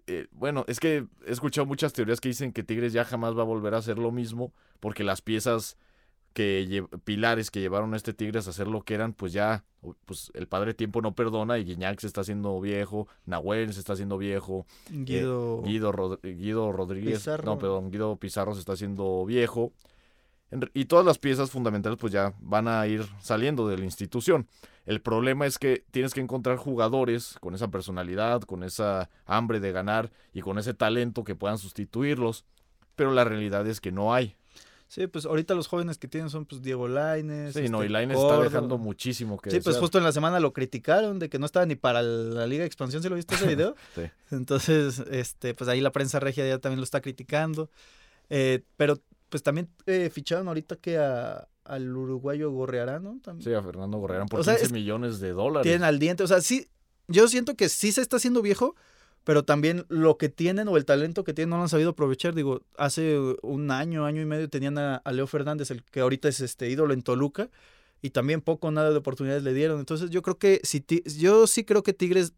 eh, 0.07 0.27
bueno, 0.31 0.65
es 0.67 0.79
que 0.79 1.05
he 1.25 1.31
escuchado 1.31 1.65
muchas 1.65 1.93
teorías 1.93 2.19
que 2.19 2.29
dicen 2.29 2.51
que 2.51 2.63
Tigres 2.63 2.93
ya 2.93 3.05
jamás 3.05 3.37
va 3.37 3.41
a 3.41 3.45
volver 3.45 3.73
a 3.73 3.77
hacer 3.77 3.97
lo 3.97 4.11
mismo, 4.11 4.53
porque 4.79 5.03
las 5.03 5.21
piezas 5.21 5.77
que 6.33 6.83
pilares 7.03 7.51
que 7.51 7.61
llevaron 7.61 7.93
a 7.93 7.97
este 7.97 8.13
Tigres 8.13 8.47
a 8.47 8.49
hacer 8.49 8.67
lo 8.67 8.81
que 8.81 8.95
eran, 8.95 9.13
pues 9.13 9.33
ya, 9.33 9.63
pues 10.05 10.31
el 10.33 10.47
padre 10.47 10.73
tiempo 10.73 11.01
no 11.01 11.13
perdona 11.13 11.59
y 11.59 11.63
Guiñac 11.63 11.99
se 11.99 12.07
está 12.07 12.21
haciendo 12.21 12.59
viejo, 12.59 13.07
Nahuel 13.25 13.71
se 13.73 13.79
está 13.79 13.93
haciendo 13.93 14.17
viejo, 14.17 14.65
Guido, 14.89 15.61
eh, 15.63 15.67
Guido, 15.67 15.91
Rod 15.91 16.19
Guido, 16.23 16.71
Rodríguez, 16.71 17.19
Pizarro. 17.19 17.45
no, 17.45 17.59
perdón, 17.59 17.91
Guido 17.91 18.15
Pizarro 18.17 18.53
se 18.53 18.59
está 18.59 18.73
haciendo 18.73 19.25
viejo. 19.25 19.71
Y 20.73 20.85
todas 20.85 21.05
las 21.05 21.17
piezas 21.17 21.51
fundamentales 21.51 21.97
pues 21.99 22.13
ya 22.13 22.33
van 22.39 22.67
a 22.67 22.85
ir 22.87 23.05
saliendo 23.21 23.67
de 23.67 23.77
la 23.77 23.85
institución. 23.85 24.47
El 24.85 25.01
problema 25.01 25.45
es 25.45 25.57
que 25.57 25.85
tienes 25.91 26.13
que 26.13 26.21
encontrar 26.21 26.57
jugadores 26.57 27.37
con 27.39 27.55
esa 27.55 27.69
personalidad, 27.69 28.41
con 28.41 28.63
esa 28.63 29.09
hambre 29.25 29.59
de 29.59 29.71
ganar 29.71 30.11
y 30.33 30.41
con 30.41 30.57
ese 30.59 30.73
talento 30.73 31.23
que 31.23 31.35
puedan 31.35 31.57
sustituirlos, 31.57 32.45
pero 32.95 33.11
la 33.11 33.23
realidad 33.23 33.65
es 33.67 33.79
que 33.79 33.91
no 33.91 34.13
hay. 34.13 34.35
Sí, 34.93 35.07
pues 35.07 35.25
ahorita 35.25 35.55
los 35.55 35.67
jóvenes 35.67 35.97
que 35.97 36.07
tienen 36.07 36.29
son 36.29 36.45
pues 36.45 36.61
Diego 36.61 36.87
Laines. 36.87 37.53
Sí, 37.53 37.61
este, 37.61 37.71
no, 37.71 37.83
y 37.83 37.89
Laines 37.89 38.15
está 38.15 38.39
dejando 38.39 38.77
muchísimo 38.77 39.39
que 39.39 39.49
Sí, 39.49 39.55
desear. 39.55 39.71
pues 39.71 39.81
justo 39.81 39.97
en 39.97 40.03
la 40.03 40.11
semana 40.11 40.39
lo 40.39 40.53
criticaron 40.53 41.17
de 41.17 41.29
que 41.29 41.39
no 41.39 41.47
estaba 41.47 41.65
ni 41.65 41.75
para 41.75 42.03
la 42.03 42.45
Liga 42.45 42.61
de 42.61 42.67
Expansión, 42.67 43.01
¿se 43.01 43.09
lo 43.09 43.15
viste 43.15 43.33
ese 43.33 43.47
video? 43.47 43.75
sí. 43.95 44.03
Entonces, 44.29 44.99
este, 45.09 45.55
pues 45.55 45.67
ahí 45.67 45.81
la 45.81 45.91
prensa 45.91 46.19
regia 46.19 46.47
ya 46.47 46.59
también 46.59 46.79
lo 46.79 46.83
está 46.83 47.01
criticando. 47.01 47.71
Eh, 48.29 48.61
pero 48.77 48.99
pues 49.33 49.41
también 49.41 49.67
eh, 49.87 50.11
ficharon 50.13 50.47
ahorita 50.47 50.75
que 50.75 50.99
a, 50.99 51.47
al 51.65 51.97
uruguayo 51.97 52.51
Gorrearán, 52.51 53.19
También. 53.19 53.41
Sí, 53.41 53.51
a 53.51 53.63
Fernando 53.63 53.97
Gorrearán 53.97 54.27
por 54.27 54.41
o 54.41 54.43
15 54.43 54.59
sea, 54.59 54.69
millones 54.69 55.19
de 55.19 55.31
dólares. 55.31 55.63
Tienen 55.63 55.83
al 55.83 55.97
diente, 55.97 56.21
o 56.21 56.27
sea, 56.27 56.39
sí, 56.39 56.67
yo 57.07 57.27
siento 57.27 57.55
que 57.55 57.67
sí 57.67 57.91
se 57.91 58.01
está 58.01 58.17
haciendo 58.17 58.43
viejo, 58.43 58.75
pero 59.23 59.43
también 59.43 59.87
lo 59.89 60.19
que 60.19 60.29
tienen 60.29 60.67
o 60.67 60.77
el 60.77 60.85
talento 60.85 61.23
que 61.23 61.33
tienen 61.33 61.49
no 61.49 61.55
lo 61.57 61.63
han 61.63 61.69
sabido 61.69 61.89
aprovechar. 61.89 62.35
Digo, 62.35 62.61
hace 62.77 63.17
un 63.41 63.71
año, 63.71 64.05
año 64.05 64.21
y 64.21 64.25
medio 64.25 64.47
tenían 64.51 64.77
a, 64.77 65.01
Leo 65.11 65.25
Fernández, 65.25 65.71
el 65.71 65.83
que 65.83 66.01
ahorita 66.01 66.27
es 66.29 66.39
este 66.39 66.69
ídolo 66.69 66.93
en 66.93 67.01
Toluca, 67.01 67.49
y 68.03 68.11
también 68.11 68.39
poco 68.39 68.69
nada 68.69 68.91
de 68.91 68.97
oportunidades 68.97 69.41
le 69.41 69.55
dieron. 69.55 69.79
Entonces 69.79 70.11
yo 70.11 70.21
creo 70.21 70.37
que 70.37 70.61
si 70.61 70.85
yo 71.17 71.47
sí 71.47 71.63
creo 71.63 71.81
que 71.81 71.93
Tigres 71.93 72.33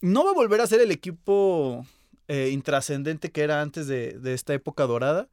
no 0.00 0.24
va 0.24 0.30
a 0.30 0.34
volver 0.34 0.60
a 0.60 0.68
ser 0.68 0.80
el 0.80 0.92
equipo 0.92 1.84
eh, 2.28 2.50
intrascendente 2.52 3.32
que 3.32 3.42
era 3.42 3.62
antes 3.62 3.88
de, 3.88 4.12
de 4.12 4.32
esta 4.32 4.54
época 4.54 4.86
dorada, 4.86 5.28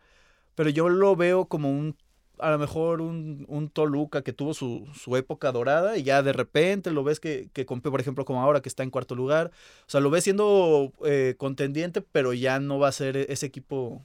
pero 0.57 0.71
yo 0.71 0.89
lo 0.89 1.15
veo 1.15 1.45
como 1.45 1.69
un 1.69 1.95
a 2.39 2.49
lo 2.49 2.57
mejor 2.57 2.99
un, 3.01 3.45
un 3.47 3.69
Toluca 3.69 4.23
que 4.23 4.33
tuvo 4.33 4.55
su, 4.55 4.87
su, 4.95 5.15
época 5.15 5.51
dorada 5.51 5.97
y 5.97 6.03
ya 6.03 6.23
de 6.23 6.33
repente 6.33 6.91
lo 6.91 7.03
ves 7.03 7.19
que, 7.19 7.49
que 7.53 7.63
por 7.65 7.99
ejemplo, 7.99 8.25
como 8.25 8.41
ahora 8.41 8.61
que 8.61 8.69
está 8.69 8.83
en 8.83 8.89
cuarto 8.89 9.15
lugar. 9.15 9.51
O 9.81 9.89
sea, 9.89 10.01
lo 10.01 10.09
ves 10.09 10.23
siendo 10.23 10.93
eh, 11.05 11.35
contendiente, 11.37 12.01
pero 12.01 12.33
ya 12.33 12.59
no 12.59 12.79
va 12.79 12.89
a 12.89 12.91
ser 12.91 13.17
ese 13.17 13.45
equipo 13.45 14.03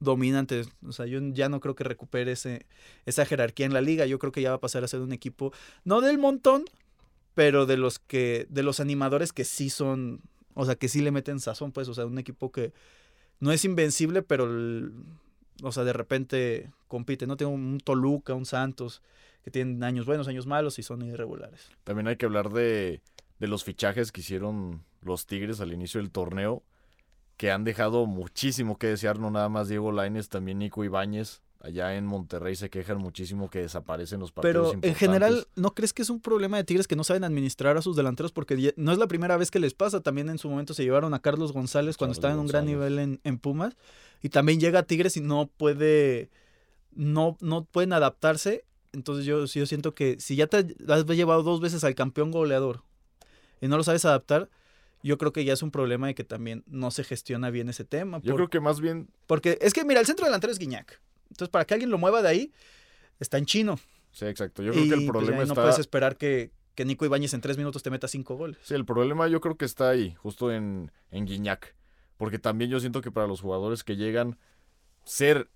dominante. 0.00 0.62
O 0.86 0.92
sea, 0.92 1.06
yo 1.06 1.20
ya 1.32 1.48
no 1.48 1.60
creo 1.60 1.74
que 1.74 1.84
recupere 1.84 2.32
ese, 2.32 2.66
esa 3.06 3.24
jerarquía 3.26 3.66
en 3.66 3.74
la 3.74 3.80
liga. 3.80 4.06
Yo 4.06 4.18
creo 4.18 4.32
que 4.32 4.42
ya 4.42 4.50
va 4.50 4.56
a 4.56 4.60
pasar 4.60 4.82
a 4.84 4.88
ser 4.88 5.00
un 5.00 5.12
equipo, 5.12 5.52
no 5.84 6.00
del 6.00 6.18
montón, 6.18 6.64
pero 7.34 7.66
de 7.66 7.76
los 7.76 7.98
que, 7.98 8.46
de 8.50 8.62
los 8.62 8.80
animadores 8.80 9.32
que 9.32 9.44
sí 9.44 9.70
son, 9.70 10.20
o 10.54 10.64
sea, 10.64 10.74
que 10.74 10.88
sí 10.88 11.00
le 11.00 11.12
meten 11.12 11.38
sazón, 11.38 11.70
pues, 11.72 11.88
o 11.88 11.94
sea, 11.94 12.06
un 12.06 12.18
equipo 12.18 12.50
que 12.50 12.72
no 13.40 13.52
es 13.52 13.64
invencible, 13.64 14.22
pero 14.22 14.48
o 15.62 15.72
sea, 15.72 15.84
de 15.84 15.92
repente 15.92 16.70
compite, 16.86 17.26
¿no? 17.26 17.36
Tengo 17.36 17.52
un 17.52 17.78
Toluca, 17.78 18.34
un 18.34 18.46
Santos, 18.46 19.02
que 19.42 19.50
tienen 19.50 19.82
años 19.82 20.06
buenos, 20.06 20.28
años 20.28 20.46
malos 20.46 20.78
y 20.78 20.82
son 20.82 21.02
irregulares. 21.02 21.70
También 21.84 22.08
hay 22.08 22.16
que 22.16 22.26
hablar 22.26 22.50
de, 22.50 23.00
de 23.38 23.48
los 23.48 23.64
fichajes 23.64 24.12
que 24.12 24.20
hicieron 24.20 24.84
los 25.00 25.26
Tigres 25.26 25.60
al 25.60 25.72
inicio 25.72 26.00
del 26.00 26.10
torneo, 26.10 26.62
que 27.36 27.50
han 27.50 27.64
dejado 27.64 28.06
muchísimo 28.06 28.78
que 28.78 28.88
desear, 28.88 29.18
no 29.18 29.30
nada 29.30 29.48
más 29.48 29.68
Diego 29.68 29.92
Laines, 29.92 30.28
también 30.28 30.58
Nico 30.58 30.84
Ibáñez. 30.84 31.40
Allá 31.60 31.96
en 31.96 32.06
Monterrey 32.06 32.54
se 32.54 32.70
quejan 32.70 32.98
muchísimo 32.98 33.50
que 33.50 33.60
desaparecen 33.60 34.20
los 34.20 34.30
partidos. 34.30 34.76
Pero 34.76 34.86
en 34.86 34.94
general, 34.94 35.48
¿no 35.56 35.74
crees 35.74 35.92
que 35.92 36.02
es 36.02 36.10
un 36.10 36.20
problema 36.20 36.56
de 36.56 36.62
Tigres 36.62 36.86
que 36.86 36.94
no 36.94 37.02
saben 37.02 37.24
administrar 37.24 37.76
a 37.76 37.82
sus 37.82 37.96
delanteros? 37.96 38.30
Porque 38.30 38.72
no 38.76 38.92
es 38.92 38.98
la 38.98 39.08
primera 39.08 39.36
vez 39.36 39.50
que 39.50 39.58
les 39.58 39.74
pasa. 39.74 40.00
También 40.00 40.28
en 40.28 40.38
su 40.38 40.48
momento 40.48 40.72
se 40.72 40.84
llevaron 40.84 41.14
a 41.14 41.18
Carlos 41.18 41.52
González 41.52 41.96
cuando 41.96 42.12
estaba 42.12 42.32
en 42.32 42.38
un 42.38 42.46
gran 42.46 42.64
nivel 42.64 43.00
en, 43.00 43.20
en 43.24 43.38
Pumas. 43.38 43.76
Y 44.22 44.28
también 44.28 44.60
llega 44.60 44.80
a 44.80 44.82
Tigres 44.84 45.16
y 45.16 45.20
no 45.20 45.50
puede, 45.56 46.30
no, 46.92 47.36
no 47.40 47.64
pueden 47.64 47.92
adaptarse. 47.92 48.64
Entonces 48.92 49.24
yo, 49.24 49.44
yo 49.44 49.66
siento 49.66 49.96
que 49.96 50.20
si 50.20 50.36
ya 50.36 50.46
te 50.46 50.58
has 50.88 51.06
llevado 51.06 51.42
dos 51.42 51.60
veces 51.60 51.82
al 51.82 51.96
campeón 51.96 52.30
goleador 52.30 52.84
y 53.60 53.66
no 53.66 53.76
lo 53.76 53.82
sabes 53.82 54.04
adaptar, 54.04 54.48
yo 55.02 55.18
creo 55.18 55.32
que 55.32 55.44
ya 55.44 55.54
es 55.54 55.62
un 55.62 55.72
problema 55.72 56.06
de 56.06 56.14
que 56.14 56.24
también 56.24 56.62
no 56.66 56.92
se 56.92 57.02
gestiona 57.02 57.50
bien 57.50 57.68
ese 57.68 57.84
tema. 57.84 58.20
Yo 58.22 58.36
creo 58.36 58.48
que 58.48 58.60
más 58.60 58.80
bien... 58.80 59.08
Porque 59.26 59.58
es 59.60 59.72
que, 59.72 59.84
mira, 59.84 59.98
el 59.98 60.06
centro 60.06 60.24
delantero 60.24 60.52
es 60.52 60.58
Guiñac. 60.58 61.00
Entonces, 61.30 61.50
para 61.50 61.64
que 61.64 61.74
alguien 61.74 61.90
lo 61.90 61.98
mueva 61.98 62.22
de 62.22 62.28
ahí, 62.28 62.52
está 63.18 63.38
en 63.38 63.46
chino. 63.46 63.78
Sí, 64.12 64.26
exacto. 64.26 64.62
Yo 64.62 64.72
creo 64.72 64.84
que 64.84 64.94
el 64.94 65.06
pues, 65.06 65.08
problema 65.08 65.42
está... 65.42 65.54
No 65.54 65.60
puedes 65.60 65.78
esperar 65.78 66.16
que, 66.16 66.50
que 66.74 66.84
Nico 66.84 67.04
Ibáñez 67.04 67.34
en 67.34 67.40
tres 67.40 67.56
minutos 67.56 67.82
te 67.82 67.90
meta 67.90 68.08
cinco 68.08 68.36
goles. 68.36 68.58
Sí, 68.62 68.74
el 68.74 68.84
problema 68.84 69.28
yo 69.28 69.40
creo 69.40 69.56
que 69.56 69.64
está 69.64 69.90
ahí, 69.90 70.14
justo 70.14 70.52
en, 70.52 70.90
en 71.10 71.26
Guiñac. 71.26 71.74
Porque 72.16 72.38
también 72.38 72.70
yo 72.70 72.80
siento 72.80 73.00
que 73.00 73.12
para 73.12 73.26
los 73.26 73.40
jugadores 73.40 73.84
que 73.84 73.96
llegan, 73.96 74.38
ser 75.04 75.50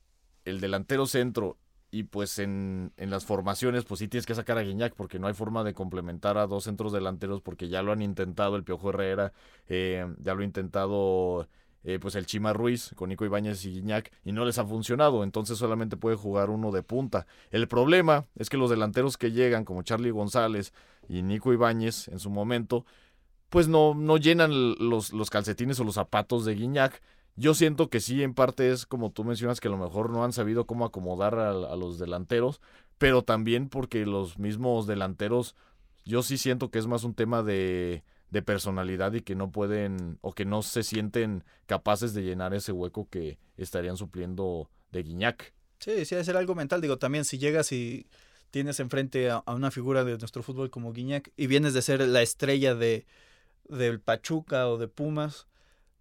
el 0.45 0.61
delantero 0.61 1.07
centro 1.07 1.59
y 1.91 2.05
pues 2.05 2.39
en, 2.39 2.93
en, 2.97 3.11
las 3.11 3.27
formaciones, 3.27 3.85
pues 3.85 3.99
sí 3.99 4.09
tienes 4.09 4.25
que 4.25 4.35
sacar 4.35 4.57
a 4.57 4.63
Guiñac 4.63 4.95
porque 4.95 5.19
no 5.19 5.27
hay 5.27 5.35
forma 5.35 5.63
de 5.63 5.75
complementar 5.75 6.39
a 6.39 6.47
dos 6.47 6.65
centros 6.65 6.93
delanteros 6.93 7.43
porque 7.43 7.69
ya 7.69 7.83
lo 7.83 7.93
han 7.93 8.01
intentado 8.01 8.57
el 8.57 8.65
Piojo 8.65 8.91
Herrera, 8.91 9.33
eh, 9.69 10.07
ya 10.19 10.35
lo 10.35 10.41
ha 10.41 10.45
intentado 10.45 11.49
eh, 11.85 11.99
pues 12.01 12.15
el 12.15 12.27
Chima 12.27 12.53
Ruiz 12.53 12.93
con 12.95 13.09
Nico 13.09 13.25
Ibáñez 13.25 13.65
y 13.65 13.73
Guiñac 13.73 14.13
y 14.25 14.33
no 14.33 14.45
les 14.45 14.59
ha 14.59 14.65
funcionado, 14.65 15.25
entonces 15.25 15.59
solamente 15.59 15.97
puede 15.97 16.17
jugar 16.17 16.51
uno 16.51 16.71
de 16.71 16.83
punta. 16.83 17.27
El 17.51 17.67
problema 17.67 18.27
es 18.37 18.49
que 18.49 18.57
los 18.57 18.71
delanteros 18.71 19.17
que 19.17 19.33
llegan 19.33 19.65
como 19.65 19.83
Charlie 19.83 20.11
González 20.11 20.73
y 21.09 21.23
Nico 21.23 21.53
Ibáñez 21.53 22.09
en 22.09 22.19
su 22.19 22.31
momento, 22.31 22.87
pues 23.49 23.69
no, 23.69 23.95
no 23.95 24.17
llenan 24.17 24.53
los, 24.79 25.13
los 25.13 25.31
calcetines 25.31 25.81
o 25.81 25.85
los 25.85 25.95
zapatos 25.95 26.45
de 26.45 26.55
Guiñac. 26.55 27.03
Yo 27.35 27.55
siento 27.55 27.89
que 27.89 28.01
sí, 28.01 28.23
en 28.23 28.35
parte 28.35 28.71
es 28.71 28.87
como 28.87 29.11
tú 29.11 29.25
mencionas, 29.25 29.61
que 29.61 29.69
a 29.69 29.71
lo 29.71 29.79
mejor 29.79 30.11
no 30.11 30.25
han 30.25 30.33
sabido 30.33 30.67
cómo 30.67 30.85
acomodar 30.85 31.39
a, 31.39 31.51
a 31.51 31.77
los 31.77 31.99
delanteros, 31.99 32.61
pero 32.99 33.23
también 33.23 33.69
porque 33.69 34.07
los 34.07 34.39
mismos 34.39 34.87
delanteros, 34.87 35.57
yo 36.05 36.23
sí 36.23 36.39
siento 36.39 36.71
que 36.71 36.79
es 36.79 36.87
más 36.87 37.05
un 37.05 37.15
tema 37.15 37.43
de, 37.43 38.05
de 38.33 38.41
personalidad 38.41 39.13
y 39.13 39.21
que 39.21 39.35
no 39.35 39.53
pueden 39.53 40.19
o 40.23 40.33
que 40.33 40.47
no 40.47 40.63
se 40.63 40.83
sienten 40.83 41.45
capaces 41.67 42.15
de 42.15 42.23
llenar 42.23 42.55
ese 42.55 42.73
hueco 42.73 43.07
que 43.11 43.39
estarían 43.59 43.99
supliendo 43.99 44.71
de 44.91 45.03
Guiñac. 45.03 45.53
Sí, 45.79 46.07
sí, 46.07 46.15
debe 46.15 46.25
ser 46.25 46.39
algo 46.39 46.55
mental. 46.55 46.81
Digo, 46.81 46.97
también 46.97 47.27
si 47.27 47.37
llegas 47.37 47.73
y 47.73 48.07
tienes 48.51 48.81
enfrente 48.81 49.31
a, 49.31 49.43
una 49.49 49.71
figura 49.71 50.03
de 50.03 50.17
nuestro 50.17 50.43
fútbol 50.43 50.71
como 50.71 50.95
Guiñac 50.95 51.31
y 51.37 51.47
vienes 51.47 51.75
de 51.75 51.83
ser 51.83 52.01
la 52.01 52.23
estrella 52.23 52.75
de, 52.75 53.05
del 53.69 54.01
Pachuca 54.01 54.67
o 54.67 54.79
de 54.79 54.89
Pumas, 54.89 55.47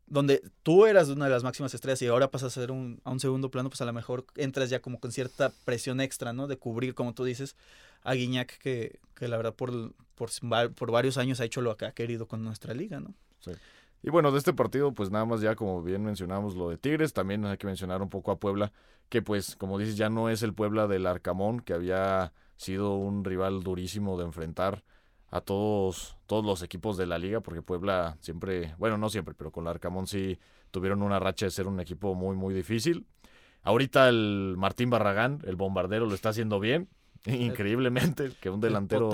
donde 0.07 0.41
tú 0.63 0.85
eras 0.85 1.09
una 1.09 1.25
de 1.25 1.31
las 1.31 1.43
máximas 1.43 1.73
estrellas 1.73 2.01
y 2.01 2.07
ahora 2.07 2.31
pasas 2.31 2.55
a 2.55 2.61
ser 2.61 2.71
un, 2.71 3.01
a 3.03 3.11
un 3.11 3.19
segundo 3.19 3.51
plano, 3.51 3.69
pues 3.69 3.81
a 3.81 3.85
lo 3.85 3.91
mejor 3.91 4.25
entras 4.37 4.69
ya 4.69 4.81
como 4.81 5.01
con 5.01 5.11
cierta 5.11 5.51
presión 5.65 5.99
extra, 5.99 6.31
¿no? 6.31 6.47
De 6.47 6.57
cubrir, 6.57 6.95
como 6.95 7.13
tú 7.13 7.25
dices, 7.25 7.57
a 8.03 8.13
Guiñac, 8.13 8.57
que, 8.59 8.99
que 9.15 9.27
la 9.27 9.35
verdad 9.35 9.53
por, 9.53 9.93
por, 10.21 10.73
por, 10.75 10.91
varios 10.91 11.17
años 11.17 11.39
ha 11.39 11.45
hecho 11.45 11.61
lo 11.61 11.75
que 11.77 11.85
ha 11.85 11.93
querido 11.93 12.27
con 12.27 12.43
nuestra 12.43 12.75
liga, 12.75 12.99
¿no? 12.99 13.15
Sí. 13.39 13.51
Y 14.03 14.11
bueno, 14.11 14.31
de 14.31 14.37
este 14.37 14.53
partido, 14.53 14.93
pues 14.93 15.09
nada 15.09 15.25
más 15.25 15.41
ya 15.41 15.55
como 15.55 15.81
bien 15.81 16.03
mencionamos 16.03 16.55
lo 16.55 16.69
de 16.69 16.77
Tigres, 16.77 17.13
también 17.13 17.43
hay 17.45 17.57
que 17.57 17.65
mencionar 17.65 18.03
un 18.03 18.09
poco 18.09 18.29
a 18.29 18.39
Puebla, 18.39 18.71
que 19.09 19.23
pues 19.23 19.55
como 19.55 19.79
dices 19.79 19.97
ya 19.97 20.11
no 20.11 20.29
es 20.29 20.43
el 20.43 20.53
Puebla 20.53 20.85
del 20.87 21.07
Arcamón, 21.07 21.59
que 21.59 21.73
había 21.73 22.33
sido 22.55 22.95
un 22.97 23.23
rival 23.23 23.63
durísimo 23.63 24.15
de 24.15 24.25
enfrentar 24.25 24.83
a 25.31 25.41
todos, 25.41 26.17
todos 26.27 26.45
los 26.45 26.61
equipos 26.61 26.97
de 26.97 27.07
la 27.07 27.17
liga, 27.17 27.39
porque 27.39 27.63
Puebla 27.63 28.17
siempre, 28.19 28.75
bueno, 28.77 28.99
no 28.99 29.09
siempre, 29.09 29.33
pero 29.35 29.51
con 29.51 29.63
el 29.63 29.69
Arcamón 29.69 30.05
sí 30.05 30.37
tuvieron 30.69 31.01
una 31.01 31.19
racha 31.19 31.47
de 31.47 31.51
ser 31.51 31.65
un 31.65 31.79
equipo 31.79 32.13
muy, 32.13 32.35
muy 32.35 32.53
difícil. 32.53 33.07
Ahorita 33.63 34.07
el 34.07 34.53
Martín 34.55 34.91
Barragán, 34.91 35.39
el 35.45 35.55
bombardero, 35.55 36.05
lo 36.05 36.13
está 36.13 36.29
haciendo 36.29 36.59
bien, 36.59 36.89
increíblemente, 37.25 38.31
que 38.39 38.51
un 38.51 38.61
delantero, 38.61 39.11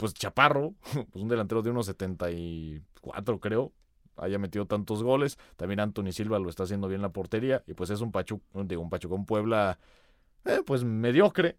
pues 0.00 0.14
chaparro, 0.14 0.74
pues 1.12 1.22
un 1.22 1.28
delantero 1.28 1.62
de 1.62 1.70
unos 1.70 1.86
74 1.86 3.38
creo, 3.38 3.72
haya 4.16 4.38
metido 4.38 4.66
tantos 4.66 5.02
goles. 5.02 5.38
También 5.56 5.80
Anthony 5.80 6.12
Silva 6.12 6.38
lo 6.38 6.48
está 6.48 6.64
haciendo 6.64 6.88
bien 6.88 7.02
la 7.02 7.10
portería, 7.10 7.62
y 7.66 7.74
pues 7.74 7.90
es 7.90 8.00
un 8.00 8.10
Pachuco, 8.10 8.44
digo, 8.64 8.82
un 8.82 8.90
Pachucón 8.90 9.26
Puebla, 9.26 9.78
eh, 10.44 10.62
pues 10.66 10.82
mediocre 10.84 11.56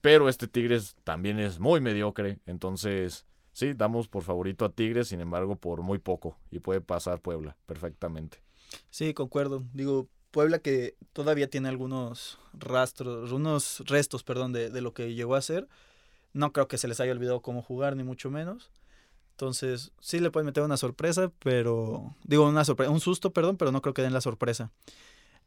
pero 0.00 0.28
este 0.28 0.48
Tigres 0.48 0.96
también 1.04 1.38
es 1.38 1.58
muy 1.58 1.80
mediocre. 1.80 2.40
Entonces, 2.46 3.26
sí, 3.52 3.74
damos 3.74 4.08
por 4.08 4.22
favorito 4.22 4.64
a 4.64 4.72
Tigres, 4.72 5.08
sin 5.08 5.20
embargo, 5.20 5.56
por 5.56 5.82
muy 5.82 5.98
poco. 5.98 6.38
Y 6.50 6.60
puede 6.60 6.80
pasar 6.80 7.20
Puebla 7.20 7.56
perfectamente. 7.66 8.38
Sí, 8.88 9.12
concuerdo. 9.14 9.64
Digo, 9.74 10.08
Puebla 10.30 10.60
que 10.60 10.96
todavía 11.12 11.50
tiene 11.50 11.68
algunos 11.68 12.38
rastros, 12.54 13.32
unos 13.32 13.82
restos, 13.86 14.22
perdón, 14.22 14.52
de, 14.52 14.70
de 14.70 14.80
lo 14.80 14.94
que 14.94 15.14
llegó 15.14 15.34
a 15.34 15.42
ser. 15.42 15.68
No 16.32 16.52
creo 16.52 16.68
que 16.68 16.78
se 16.78 16.88
les 16.88 17.00
haya 17.00 17.12
olvidado 17.12 17.42
cómo 17.42 17.62
jugar, 17.62 17.96
ni 17.96 18.04
mucho 18.04 18.30
menos. 18.30 18.70
Entonces, 19.32 19.92
sí 20.00 20.20
le 20.20 20.30
pueden 20.30 20.46
meter 20.46 20.62
una 20.62 20.76
sorpresa, 20.76 21.32
pero. 21.38 22.14
Digo, 22.24 22.46
una 22.46 22.64
sorpresa, 22.64 22.90
un 22.90 23.00
susto, 23.00 23.32
perdón, 23.32 23.56
pero 23.56 23.72
no 23.72 23.80
creo 23.80 23.94
que 23.94 24.02
den 24.02 24.12
la 24.12 24.20
sorpresa. 24.20 24.70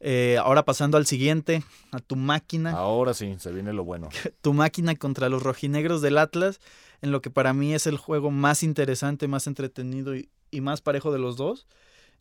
Eh, 0.06 0.38
ahora 0.38 0.66
pasando 0.66 0.98
al 0.98 1.06
siguiente, 1.06 1.64
a 1.92 2.00
tu 2.00 2.18
máquina. 2.18 2.72
Ahora 2.72 3.14
sí, 3.14 3.36
se 3.40 3.54
viene 3.54 3.72
lo 3.72 3.86
bueno. 3.86 4.10
tu 4.42 4.54
máquina 4.54 4.96
contra 4.96 5.30
los 5.30 5.44
rojinegros 5.44 6.02
del 6.02 6.18
Atlas, 6.18 6.60
en 7.02 7.12
lo 7.12 7.22
que 7.22 7.30
para 7.30 7.54
mí 7.54 7.74
es 7.74 7.88
el 7.88 7.98
juego 7.98 8.30
más 8.30 8.64
interesante, 8.64 9.30
más 9.30 9.48
entretenido 9.48 10.14
y, 10.16 10.30
más 10.60 10.82
parejo 10.82 11.14
de 11.14 11.20
los 11.20 11.38
dos. 11.38 11.68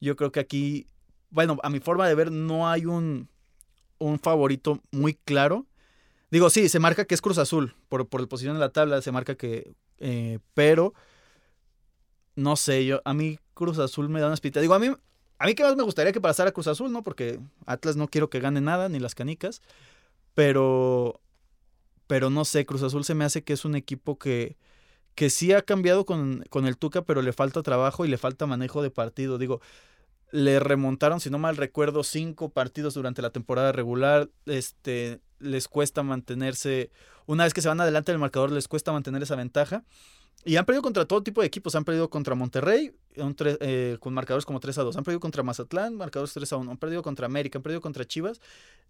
Yo 0.01 0.15
creo 0.15 0.31
que 0.31 0.39
aquí, 0.41 0.87
bueno, 1.31 1.59
a 1.63 1.71
mi 1.71 1.81
forma 1.81 2.07
de 2.07 2.15
ver, 2.15 2.31
no 2.31 2.69
hay 2.69 2.87
un, 2.87 3.29
un 3.99 4.21
favorito 4.21 4.81
muy 4.93 5.15
claro. 5.15 5.67
Digo, 6.33 6.49
sí, 6.49 6.71
se 6.71 6.79
marca 6.79 7.05
que 7.05 7.15
es 7.15 7.21
Cruz 7.21 7.37
Azul, 7.37 7.75
por, 7.91 8.09
por 8.09 8.23
la 8.23 8.27
posición 8.27 8.57
en 8.57 8.61
la 8.61 8.71
tabla, 8.71 9.03
se 9.03 9.13
marca 9.13 9.35
que. 9.35 9.75
Eh, 9.99 10.39
pero. 10.55 10.95
No 12.37 12.57
sé, 12.57 12.87
yo. 12.87 13.03
A 13.05 13.13
mí 13.13 13.39
Cruz 13.53 13.79
Azul 13.79 14.09
me 14.09 14.19
da 14.19 14.29
una 14.29 14.35
espita. 14.35 14.63
Digo, 14.63 14.73
a 14.73 14.79
mí 14.79 14.89
a 15.39 15.47
mí 15.47 15.55
que 15.55 15.63
más 15.63 15.77
me 15.77 15.83
gustaría 15.83 16.13
que 16.13 16.23
pasara 16.23 16.53
Cruz 16.53 16.69
Azul, 16.69 16.91
¿no? 16.91 17.03
Porque 17.03 17.39
Atlas 17.67 17.97
no 17.97 18.09
quiero 18.09 18.31
que 18.31 18.41
gane 18.41 18.63
nada, 18.63 18.89
ni 18.89 18.99
las 18.99 19.15
canicas. 19.15 19.61
Pero. 20.33 21.21
Pero 22.07 22.31
no 22.31 22.47
sé, 22.47 22.65
Cruz 22.65 22.83
Azul 22.83 23.05
se 23.05 23.15
me 23.15 23.27
hace 23.27 23.45
que 23.45 23.53
es 23.53 23.67
un 23.67 23.75
equipo 23.75 24.19
que. 24.19 24.57
Que 25.15 25.29
sí 25.29 25.53
ha 25.53 25.61
cambiado 25.61 26.07
con, 26.07 26.45
con 26.49 26.67
el 26.67 26.79
Tuca, 26.79 27.03
pero 27.03 27.21
le 27.21 27.35
falta 27.35 27.63
trabajo 27.63 28.07
y 28.07 28.09
le 28.09 28.17
falta 28.17 28.47
manejo 28.47 28.83
de 28.83 28.91
partido. 28.91 29.37
Digo, 29.37 29.61
le 30.31 30.61
remontaron, 30.61 31.21
si 31.21 31.29
no 31.29 31.39
mal 31.39 31.59
recuerdo, 31.59 32.03
cinco 32.05 32.49
partidos 32.49 32.95
durante 32.95 33.21
la 33.21 33.29
temporada 33.29 33.71
regular. 33.73 34.31
Este, 34.47 35.21
les 35.43 35.69
cuesta 35.69 36.03
mantenerse. 36.03 36.91
Una 37.27 37.45
vez 37.45 37.55
que 37.55 37.61
se 37.61 37.69
van 37.69 37.81
adelante 37.81 38.13
del 38.13 38.19
marcador, 38.19 38.51
les 38.53 38.69
cuesta 38.69 38.93
mantener 38.93 39.23
esa 39.23 39.37
ventaja. 39.37 39.85
Y 40.45 40.57
han 40.57 40.65
perdido 40.65 40.83
contra 40.83 41.05
todo 41.05 41.23
tipo 41.23 41.41
de 41.41 41.47
equipos. 41.47 41.75
Han 41.77 41.85
perdido 41.85 42.11
contra 42.11 42.35
Monterrey, 42.35 42.93
eh, 43.15 43.97
con 44.01 44.13
marcadores 44.13 44.45
como 44.45 44.59
3 44.59 44.77
a 44.79 44.83
2. 44.83 44.97
Han 44.97 45.05
perdido 45.05 45.21
contra 45.21 45.43
Mazatlán, 45.45 45.95
marcadores 45.95 46.33
3 46.33 46.53
a 46.53 46.57
1. 46.57 46.71
Han 46.73 46.79
perdido 46.79 47.03
contra 47.03 47.27
América, 47.27 47.59
han 47.59 47.63
perdido 47.63 47.81
contra 47.81 48.05
Chivas. 48.05 48.41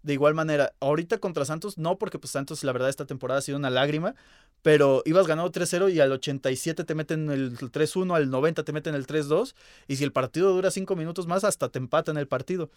De 0.01 0.13
igual 0.13 0.33
manera, 0.33 0.73
ahorita 0.79 1.19
contra 1.19 1.45
Santos, 1.45 1.77
no, 1.77 1.97
porque 1.99 2.17
pues 2.17 2.31
Santos, 2.31 2.63
la 2.63 2.71
verdad, 2.71 2.89
esta 2.89 3.05
temporada 3.05 3.39
ha 3.39 3.41
sido 3.43 3.57
una 3.59 3.69
lágrima. 3.69 4.15
Pero 4.63 5.03
ibas 5.05 5.27
ganando 5.27 5.51
3-0 5.51 5.93
y 5.93 5.99
al 5.99 6.11
87 6.11 6.85
te 6.85 6.95
meten 6.95 7.29
el 7.29 7.57
3-1, 7.57 8.15
al 8.15 8.29
90 8.31 8.63
te 8.63 8.73
meten 8.73 8.95
el 8.95 9.05
3-2. 9.05 9.53
Y 9.87 9.97
si 9.97 10.03
el 10.03 10.11
partido 10.11 10.53
dura 10.53 10.71
5 10.71 10.95
minutos 10.95 11.27
más, 11.27 11.43
hasta 11.43 11.69
te 11.69 11.77
empatan 11.77 12.17
el 12.17 12.27
partido. 12.27 12.71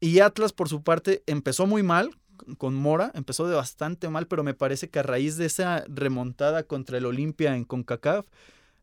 Y 0.00 0.18
Atlas, 0.18 0.52
por 0.52 0.68
su 0.68 0.82
parte, 0.82 1.22
empezó 1.26 1.66
muy 1.66 1.82
mal 1.82 2.10
con 2.58 2.74
Mora, 2.74 3.10
empezó 3.14 3.46
de 3.48 3.54
bastante 3.54 4.08
mal, 4.08 4.26
pero 4.26 4.42
me 4.42 4.54
parece 4.54 4.88
que 4.88 4.98
a 4.98 5.02
raíz 5.02 5.36
de 5.36 5.46
esa 5.46 5.84
remontada 5.88 6.64
contra 6.64 6.98
el 6.98 7.06
Olimpia 7.06 7.56
en 7.56 7.64
CONCACAF, 7.64 8.26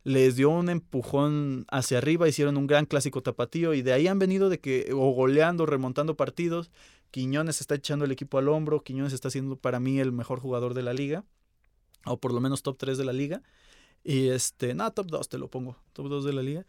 les 0.03 0.35
dio 0.35 0.49
un 0.49 0.69
empujón 0.69 1.65
hacia 1.69 1.99
arriba, 1.99 2.27
hicieron 2.27 2.57
un 2.57 2.67
gran 2.67 2.85
clásico 2.85 3.21
tapatío 3.21 3.73
y 3.73 3.81
de 3.81 3.93
ahí 3.93 4.07
han 4.07 4.19
venido 4.19 4.49
de 4.49 4.59
que, 4.59 4.91
o 4.93 5.11
goleando, 5.11 5.65
remontando 5.65 6.17
partidos. 6.17 6.71
Quiñones 7.11 7.61
está 7.61 7.75
echando 7.75 8.05
el 8.05 8.11
equipo 8.11 8.37
al 8.37 8.49
hombro, 8.49 8.83
Quiñones 8.83 9.13
está 9.13 9.29
siendo 9.29 9.57
para 9.57 9.79
mí 9.79 9.99
el 9.99 10.11
mejor 10.11 10.39
jugador 10.39 10.73
de 10.73 10.81
la 10.81 10.93
liga, 10.93 11.23
o 12.05 12.17
por 12.17 12.33
lo 12.33 12.39
menos 12.39 12.63
top 12.63 12.77
3 12.77 12.97
de 12.97 13.05
la 13.05 13.13
liga. 13.13 13.43
Y 14.03 14.29
este, 14.29 14.73
nada, 14.73 14.91
top 14.91 15.07
2 15.07 15.29
te 15.29 15.37
lo 15.37 15.49
pongo, 15.49 15.77
top 15.93 16.07
2 16.07 16.25
de 16.25 16.33
la 16.33 16.41
liga. 16.41 16.65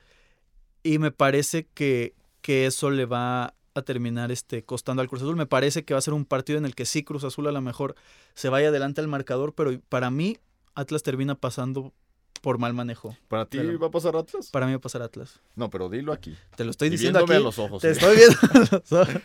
Y 0.83 0.99
me 0.99 1.13
parece 1.13 1.69
que, 1.73 2.15
que 2.43 2.67
eso 2.67 2.91
le 2.91 3.07
va 3.07 3.55
a 3.75 3.83
terminar 3.83 4.31
este, 4.31 4.65
costando 4.65 5.03
al 5.03 5.09
Cruz 5.09 5.23
Azul. 5.23 5.37
Me 5.37 5.47
parece 5.47 5.85
que 5.85 5.95
va 5.95 5.99
a 5.99 6.03
ser 6.03 6.15
un 6.15 6.25
partido 6.25 6.59
en 6.59 6.65
el 6.67 6.75
que 6.75 6.85
sí 6.87 7.03
Cruz 7.05 7.25
Azul 7.25 7.47
a 7.47 7.53
lo 7.53 7.61
mejor 7.61 7.95
se 8.35 8.49
vaya 8.49 8.69
adelante 8.69 9.01
al 9.01 9.09
marcador, 9.09 9.55
pero 9.55 9.79
para 9.89 10.11
mí 10.11 10.39
Atlas 10.75 11.03
termina 11.03 11.35
pasando 11.35 11.93
por 12.41 12.59
mal 12.59 12.75
manejo. 12.75 13.17
¿Para 13.29 13.47
ti 13.47 13.59
Pero- 13.59 13.79
va 13.79 13.87
a 13.87 13.91
pasar 13.91 14.17
Atlas? 14.17 14.51
Para 14.51 14.67
mí 14.67 14.73
va 14.73 14.79
a 14.79 14.81
pasar 14.81 15.01
Atlas. 15.03 15.41
No, 15.55 15.71
pero 15.71 15.89
dilo 15.89 16.13
aquí. 16.13 16.37
Te 16.57 16.65
lo 16.65 16.71
estoy 16.71 16.89
Y 16.89 16.91
diciendo 16.93 17.21
aquí. 17.21 17.33
a 17.35 17.41
los 17.41 17.59
ojos. 17.59 17.81
Te 17.83 17.95
sí. 17.95 18.01
estoy 18.01 18.17
viendo 18.17 18.39
a 18.53 18.59
los 18.59 18.93
ojos. 18.93 19.23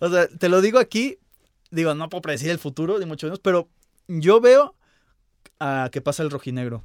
O 0.00 0.08
sea, 0.10 0.26
te 0.28 0.48
lo 0.48 0.60
digo 0.60 0.78
aquí. 0.78 1.18
Digo, 1.70 1.94
no 1.94 2.08
puedo 2.08 2.22
predecir 2.22 2.50
el 2.50 2.58
futuro, 2.58 2.98
ni 2.98 3.06
mucho 3.06 3.26
menos, 3.26 3.40
pero 3.40 3.68
yo 4.08 4.40
veo 4.40 4.74
a 5.60 5.88
que 5.92 6.00
pasa 6.00 6.22
el 6.22 6.30
rojinegro. 6.30 6.82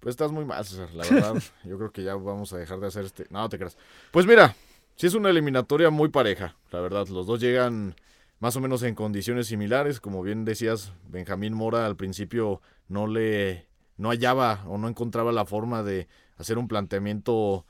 Pues 0.00 0.12
estás 0.14 0.32
muy 0.32 0.44
mal, 0.44 0.64
César, 0.64 0.90
la 0.94 1.04
verdad. 1.08 1.42
Yo 1.64 1.78
creo 1.78 1.90
que 1.90 2.02
ya 2.02 2.14
vamos 2.14 2.52
a 2.52 2.58
dejar 2.58 2.78
de 2.78 2.88
hacer 2.88 3.06
este. 3.06 3.26
No, 3.30 3.38
no 3.40 3.48
te 3.48 3.56
creas. 3.56 3.78
Pues 4.10 4.26
mira, 4.26 4.54
sí 4.96 5.06
es 5.06 5.14
una 5.14 5.30
eliminatoria 5.30 5.90
muy 5.90 6.08
pareja, 6.08 6.56
la 6.70 6.80
verdad. 6.80 7.06
Los 7.08 7.26
dos 7.26 7.40
llegan 7.40 7.94
más 8.40 8.56
o 8.56 8.60
menos 8.60 8.82
en 8.82 8.94
condiciones 8.94 9.46
similares. 9.48 10.00
Como 10.00 10.22
bien 10.22 10.44
decías, 10.44 10.92
Benjamín 11.08 11.54
Mora 11.54 11.86
al 11.86 11.96
principio 11.96 12.60
no 12.88 13.06
le. 13.06 13.68
no 13.96 14.10
hallaba 14.10 14.64
o 14.66 14.78
no 14.78 14.88
encontraba 14.88 15.32
la 15.32 15.46
forma 15.46 15.82
de 15.82 16.08
hacer 16.36 16.58
un 16.58 16.68
planteamiento 16.68 17.66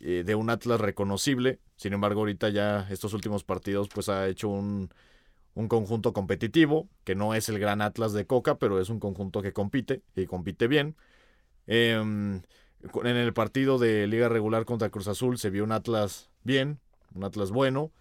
eh, 0.00 0.24
de 0.26 0.34
un 0.34 0.50
Atlas 0.50 0.80
reconocible. 0.80 1.60
Sin 1.76 1.92
embargo, 1.94 2.20
ahorita 2.20 2.48
ya 2.50 2.86
estos 2.90 3.14
últimos 3.14 3.44
partidos, 3.44 3.88
pues 3.88 4.08
ha 4.08 4.28
hecho 4.28 4.48
un, 4.48 4.90
un 5.54 5.68
conjunto 5.68 6.12
competitivo, 6.12 6.88
que 7.04 7.14
no 7.16 7.34
es 7.34 7.48
el 7.48 7.58
gran 7.58 7.82
Atlas 7.82 8.12
de 8.12 8.26
Coca, 8.26 8.58
pero 8.58 8.80
es 8.80 8.90
un 8.90 9.00
conjunto 9.00 9.42
que 9.42 9.52
compite 9.52 10.02
y 10.16 10.26
compite 10.26 10.68
bien. 10.68 10.96
Con- 11.66 12.46
en 12.82 13.16
el 13.16 13.32
partido 13.32 13.78
de 13.78 14.06
liga 14.06 14.28
regular 14.28 14.64
contra 14.64 14.90
Cruz 14.90 15.08
Azul 15.08 15.38
se 15.38 15.50
vio 15.50 15.64
un 15.64 15.72
Atlas 15.72 16.30
bien, 16.44 16.80
un 17.14 17.24
Atlas 17.24 17.50
bueno. 17.50 17.92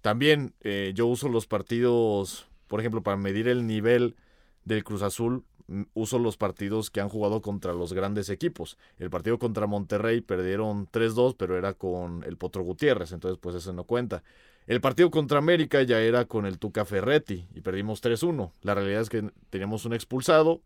También 0.00 0.54
eh, 0.60 0.92
yo 0.94 1.06
uso 1.06 1.28
los 1.28 1.46
partidos, 1.46 2.48
por 2.66 2.80
ejemplo, 2.80 3.02
para 3.02 3.16
medir 3.16 3.48
el 3.48 3.66
nivel 3.66 4.16
del 4.64 4.84
Cruz 4.84 5.02
Azul, 5.02 5.44
mm, 5.68 5.82
uso 5.94 6.18
los 6.18 6.36
partidos 6.36 6.90
que 6.90 7.00
han 7.00 7.08
jugado 7.08 7.40
contra 7.40 7.72
los 7.72 7.92
grandes 7.92 8.28
equipos. 8.28 8.78
El 8.98 9.10
partido 9.10 9.38
contra 9.38 9.66
Monterrey 9.66 10.20
perdieron 10.20 10.88
3-2, 10.90 11.36
pero 11.36 11.56
era 11.56 11.74
con 11.74 12.24
el 12.24 12.36
Potro 12.36 12.62
Gutiérrez, 12.62 13.12
entonces 13.12 13.38
pues 13.40 13.54
eso 13.54 13.72
no 13.72 13.84
cuenta. 13.84 14.22
El 14.66 14.80
partido 14.80 15.10
contra 15.10 15.38
América 15.38 15.82
ya 15.82 16.00
era 16.00 16.24
con 16.24 16.46
el 16.46 16.58
Tuca 16.58 16.84
Ferretti 16.84 17.48
y 17.54 17.60
perdimos 17.60 18.00
3-1. 18.00 18.52
La 18.62 18.74
realidad 18.74 19.02
es 19.02 19.08
que 19.08 19.30
teníamos 19.50 19.84
un 19.84 19.92
expulsado 19.92 20.62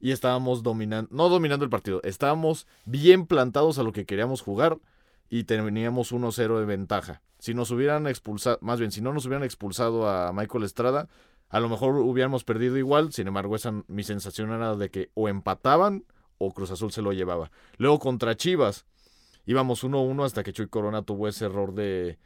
y 0.00 0.12
estábamos 0.12 0.62
dominando, 0.62 1.08
no 1.12 1.28
dominando 1.28 1.64
el 1.64 1.70
partido, 1.70 2.00
estábamos 2.04 2.66
bien 2.84 3.26
plantados 3.26 3.78
a 3.78 3.82
lo 3.82 3.92
que 3.92 4.06
queríamos 4.06 4.40
jugar 4.40 4.78
y 5.28 5.44
teníamos 5.44 6.12
1-0 6.12 6.58
de 6.58 6.64
ventaja. 6.64 7.22
Si 7.38 7.54
nos 7.54 7.70
hubieran 7.70 8.06
expulsado, 8.06 8.58
más 8.60 8.80
bien, 8.80 8.90
si 8.90 9.00
no 9.00 9.12
nos 9.12 9.26
hubieran 9.26 9.44
expulsado 9.44 10.08
a 10.08 10.32
Michael 10.32 10.64
Estrada, 10.64 11.08
a 11.48 11.60
lo 11.60 11.68
mejor 11.68 11.96
hubiéramos 11.96 12.44
perdido 12.44 12.76
igual, 12.78 13.12
sin 13.12 13.28
embargo, 13.28 13.56
esa, 13.56 13.72
mi 13.88 14.02
sensación 14.02 14.52
era 14.52 14.76
de 14.76 14.90
que 14.90 15.10
o 15.14 15.28
empataban 15.28 16.04
o 16.38 16.52
Cruz 16.52 16.70
Azul 16.70 16.92
se 16.92 17.02
lo 17.02 17.12
llevaba. 17.12 17.50
Luego 17.76 17.98
contra 17.98 18.36
Chivas, 18.36 18.86
íbamos 19.46 19.84
1-1 19.84 20.24
hasta 20.24 20.42
que 20.42 20.52
Chuy 20.52 20.68
Corona 20.68 21.02
tuvo 21.02 21.28
ese 21.28 21.46
error 21.46 21.74
de, 21.74 22.18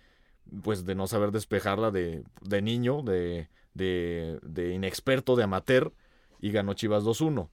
pues, 0.62 0.84
de 0.84 0.94
no 0.94 1.06
saber 1.06 1.30
despejarla 1.30 1.90
de, 1.90 2.22
de 2.42 2.62
niño, 2.62 3.02
de, 3.02 3.48
de, 3.74 4.38
de 4.42 4.74
inexperto, 4.74 5.36
de 5.36 5.44
amateur, 5.44 5.92
y 6.40 6.50
ganó 6.52 6.74
Chivas 6.74 7.04
2-1. 7.04 7.48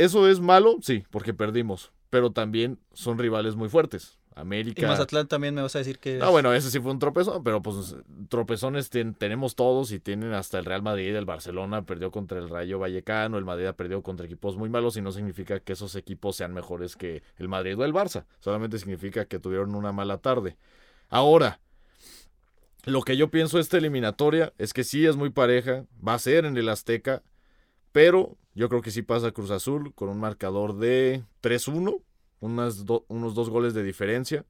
¿Eso 0.00 0.28
es 0.28 0.40
malo? 0.40 0.78
Sí, 0.80 1.04
porque 1.10 1.34
perdimos, 1.34 1.92
pero 2.08 2.30
también 2.32 2.78
son 2.92 3.18
rivales 3.18 3.56
muy 3.56 3.68
fuertes. 3.68 4.18
Y 4.36 4.40
América. 4.40 4.86
Mazatlán 4.86 5.28
también 5.28 5.54
me 5.54 5.60
vas 5.60 5.74
a 5.74 5.80
decir 5.80 5.98
que... 5.98 6.18
Ah, 6.22 6.30
bueno, 6.30 6.54
ese 6.54 6.70
sí 6.70 6.80
fue 6.80 6.92
un 6.92 6.98
tropezón, 6.98 7.42
pero 7.44 7.60
pues 7.62 7.94
tropezones 8.30 8.88
ten- 8.88 9.12
tenemos 9.12 9.54
todos 9.54 9.92
y 9.92 9.98
tienen 10.00 10.32
hasta 10.32 10.58
el 10.58 10.64
Real 10.64 10.82
Madrid, 10.82 11.14
el 11.14 11.26
Barcelona 11.26 11.84
perdió 11.84 12.10
contra 12.10 12.38
el 12.38 12.48
Rayo 12.48 12.78
Vallecano, 12.78 13.36
el 13.36 13.44
Madrid 13.44 13.66
ha 13.66 13.74
perdido 13.74 14.02
contra 14.02 14.24
equipos 14.24 14.56
muy 14.56 14.70
malos 14.70 14.96
y 14.96 15.02
no 15.02 15.12
significa 15.12 15.60
que 15.60 15.74
esos 15.74 15.94
equipos 15.96 16.36
sean 16.36 16.54
mejores 16.54 16.96
que 16.96 17.22
el 17.36 17.48
Madrid 17.48 17.78
o 17.78 17.84
el 17.84 17.92
Barça, 17.92 18.24
solamente 18.38 18.78
significa 18.78 19.26
que 19.26 19.40
tuvieron 19.40 19.74
una 19.74 19.92
mala 19.92 20.16
tarde. 20.18 20.56
Ahora, 21.10 21.60
lo 22.86 23.02
que 23.02 23.18
yo 23.18 23.30
pienso 23.30 23.58
de 23.58 23.62
esta 23.62 23.76
eliminatoria 23.76 24.54
es 24.56 24.72
que 24.72 24.84
sí 24.84 25.04
es 25.04 25.16
muy 25.16 25.28
pareja, 25.28 25.84
va 26.06 26.14
a 26.14 26.18
ser 26.18 26.46
en 26.46 26.56
el 26.56 26.68
Azteca, 26.70 27.22
pero 27.92 28.36
yo 28.54 28.68
creo 28.68 28.82
que 28.82 28.90
sí 28.90 29.02
pasa 29.02 29.32
Cruz 29.32 29.50
Azul 29.50 29.94
con 29.94 30.08
un 30.08 30.18
marcador 30.20 30.76
de 30.78 31.24
3-1, 31.40 32.00
unas 32.40 32.84
do- 32.86 33.04
unos 33.08 33.34
dos 33.34 33.50
goles 33.50 33.74
de 33.74 33.82
diferencia. 33.82 34.44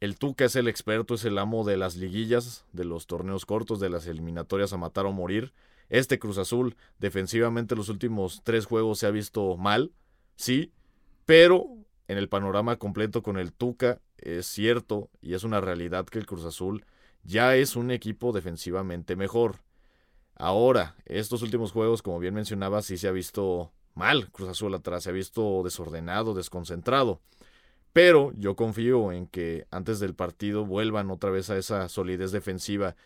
El 0.00 0.18
Tuca 0.18 0.44
es 0.46 0.56
el 0.56 0.68
experto, 0.68 1.14
es 1.14 1.24
el 1.24 1.38
amo 1.38 1.64
de 1.64 1.76
las 1.76 1.96
liguillas, 1.96 2.64
de 2.72 2.84
los 2.84 3.06
torneos 3.06 3.46
cortos, 3.46 3.80
de 3.80 3.90
las 3.90 4.06
eliminatorias 4.06 4.72
a 4.72 4.76
matar 4.76 5.06
o 5.06 5.12
morir. 5.12 5.52
Este 5.88 6.18
Cruz 6.18 6.38
Azul, 6.38 6.76
defensivamente, 6.98 7.76
los 7.76 7.88
últimos 7.88 8.42
tres 8.44 8.66
juegos 8.66 8.98
se 8.98 9.06
ha 9.06 9.10
visto 9.10 9.56
mal, 9.56 9.92
sí, 10.36 10.72
pero 11.26 11.66
en 12.08 12.18
el 12.18 12.28
panorama 12.28 12.76
completo 12.76 13.22
con 13.22 13.38
el 13.38 13.52
Tuca 13.52 14.00
es 14.18 14.46
cierto 14.46 15.10
y 15.22 15.34
es 15.34 15.44
una 15.44 15.60
realidad 15.60 16.06
que 16.06 16.18
el 16.18 16.26
Cruz 16.26 16.44
Azul 16.44 16.84
ya 17.24 17.56
es 17.56 17.76
un 17.76 17.90
equipo 17.90 18.32
defensivamente 18.32 19.16
mejor. 19.16 19.56
Ahora, 20.36 20.96
estos 21.06 21.42
últimos 21.42 21.72
juegos, 21.72 22.02
como 22.02 22.18
bien 22.18 22.34
mencionaba, 22.34 22.82
sí 22.82 22.96
se 22.96 23.08
ha 23.08 23.12
visto 23.12 23.72
mal 23.94 24.30
Cruz 24.32 24.48
Azul 24.48 24.74
atrás, 24.74 25.04
se 25.04 25.10
ha 25.10 25.12
visto 25.12 25.62
desordenado, 25.62 26.34
desconcentrado. 26.34 27.20
Pero 27.92 28.32
yo 28.36 28.56
confío 28.56 29.12
en 29.12 29.28
que 29.28 29.66
antes 29.70 30.00
del 30.00 30.14
partido 30.14 30.66
vuelvan 30.66 31.10
otra 31.10 31.30
vez 31.30 31.48
a 31.50 31.56
esa 31.56 31.88
solidez 31.88 32.32
defensiva 32.32 32.96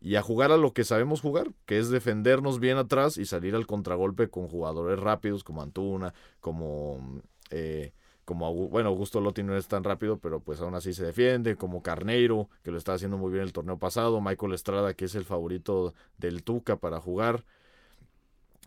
y 0.00 0.14
a 0.14 0.22
jugar 0.22 0.50
a 0.50 0.56
lo 0.56 0.72
que 0.72 0.84
sabemos 0.84 1.20
jugar, 1.20 1.52
que 1.66 1.78
es 1.78 1.90
defendernos 1.90 2.58
bien 2.58 2.78
atrás 2.78 3.18
y 3.18 3.26
salir 3.26 3.54
al 3.54 3.66
contragolpe 3.66 4.30
con 4.30 4.48
jugadores 4.48 4.98
rápidos 4.98 5.44
como 5.44 5.60
Antuna, 5.60 6.14
como, 6.40 7.20
eh, 7.50 7.92
como 8.30 8.54
bueno, 8.68 8.90
Augusto 8.90 9.20
Lotti 9.20 9.42
no 9.42 9.56
es 9.56 9.66
tan 9.66 9.82
rápido, 9.82 10.20
pero 10.20 10.38
pues 10.38 10.60
aún 10.60 10.76
así 10.76 10.94
se 10.94 11.04
defiende, 11.04 11.56
como 11.56 11.82
Carneiro, 11.82 12.48
que 12.62 12.70
lo 12.70 12.78
está 12.78 12.94
haciendo 12.94 13.18
muy 13.18 13.32
bien 13.32 13.42
el 13.42 13.52
torneo 13.52 13.76
pasado, 13.76 14.20
Michael 14.20 14.52
Estrada, 14.52 14.94
que 14.94 15.06
es 15.06 15.16
el 15.16 15.24
favorito 15.24 15.94
del 16.16 16.44
Tuca 16.44 16.76
para 16.76 17.00
jugar. 17.00 17.44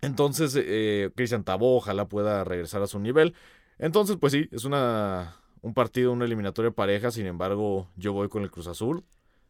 Entonces, 0.02 0.54
eh, 0.58 1.12
Cristian 1.16 1.46
Tabó, 1.46 1.78
ojalá 1.78 2.10
pueda 2.10 2.44
regresar 2.44 2.82
a 2.82 2.88
su 2.88 3.00
nivel. 3.00 3.36
Entonces, 3.80 4.18
pues 4.20 4.34
sí, 4.34 4.50
es 4.52 4.66
una, 4.66 5.38
un 5.62 5.74
partido, 5.74 6.12
una 6.12 6.26
eliminatoria 6.26 6.72
pareja. 6.72 7.10
Sin 7.10 7.26
embargo, 7.26 7.88
yo 7.96 8.12
voy 8.12 8.28
con 8.28 8.44
el 8.44 8.52
Cruz 8.52 8.68
Azul, 8.68 9.06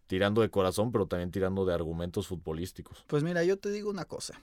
tirando 0.06 0.44
de 0.44 0.52
corazón, 0.52 0.92
pero 0.92 1.08
también 1.08 1.32
tirando 1.32 1.66
de 1.66 1.74
argumentos 1.74 2.28
futbolísticos. 2.28 3.04
Pues 3.08 3.24
mira, 3.24 3.44
yo 3.44 3.58
te 3.58 3.72
digo 3.72 3.90
una 3.90 4.06
cosa. 4.06 4.40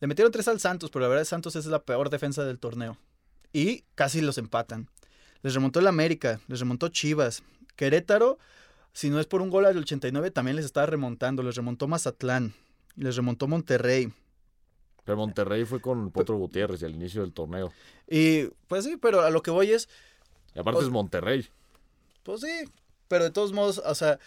Le 0.00 0.08
metieron 0.08 0.30
tres 0.30 0.46
al 0.46 0.60
Santos, 0.60 0.90
pero 0.90 1.04
la 1.04 1.08
verdad 1.08 1.24
Santos 1.24 1.56
es 1.56 1.64
la 1.64 1.84
peor 1.84 2.10
defensa 2.10 2.44
del 2.44 2.58
torneo. 2.58 2.98
Y 3.54 3.84
casi 3.94 4.20
los 4.20 4.36
empatan. 4.36 4.90
Les 5.42 5.54
remontó 5.54 5.78
el 5.80 5.86
América, 5.86 6.40
les 6.48 6.58
remontó 6.60 6.88
Chivas. 6.88 7.42
Querétaro, 7.76 8.38
si 8.92 9.10
no 9.10 9.20
es 9.20 9.26
por 9.26 9.40
un 9.40 9.48
gol 9.48 9.64
al 9.64 9.78
89, 9.78 10.30
también 10.32 10.56
les 10.56 10.64
está 10.64 10.84
remontando. 10.86 11.42
Les 11.42 11.54
remontó 11.54 11.86
Mazatlán, 11.86 12.52
les 12.96 13.14
remontó 13.16 13.46
Monterrey. 13.46 14.12
Pero 15.04 15.16
Monterrey 15.18 15.64
fue 15.64 15.80
con 15.80 16.10
Potro 16.10 16.36
Gutiérrez 16.36 16.82
al 16.82 16.94
inicio 16.94 17.22
del 17.22 17.32
torneo. 17.32 17.72
Y 18.08 18.46
pues 18.66 18.84
sí, 18.84 18.96
pero 18.96 19.20
a 19.22 19.30
lo 19.30 19.40
que 19.42 19.50
voy 19.50 19.70
es, 19.70 19.88
Y 20.54 20.58
aparte 20.58 20.82
es 20.82 20.90
Monterrey. 20.90 21.46
pues 22.22 22.40
sí, 22.40 22.64
pero 23.14 23.22
de 23.22 23.30
todos 23.30 23.52
modos, 23.52 23.80
o 23.86 23.94
sea, 23.94 24.18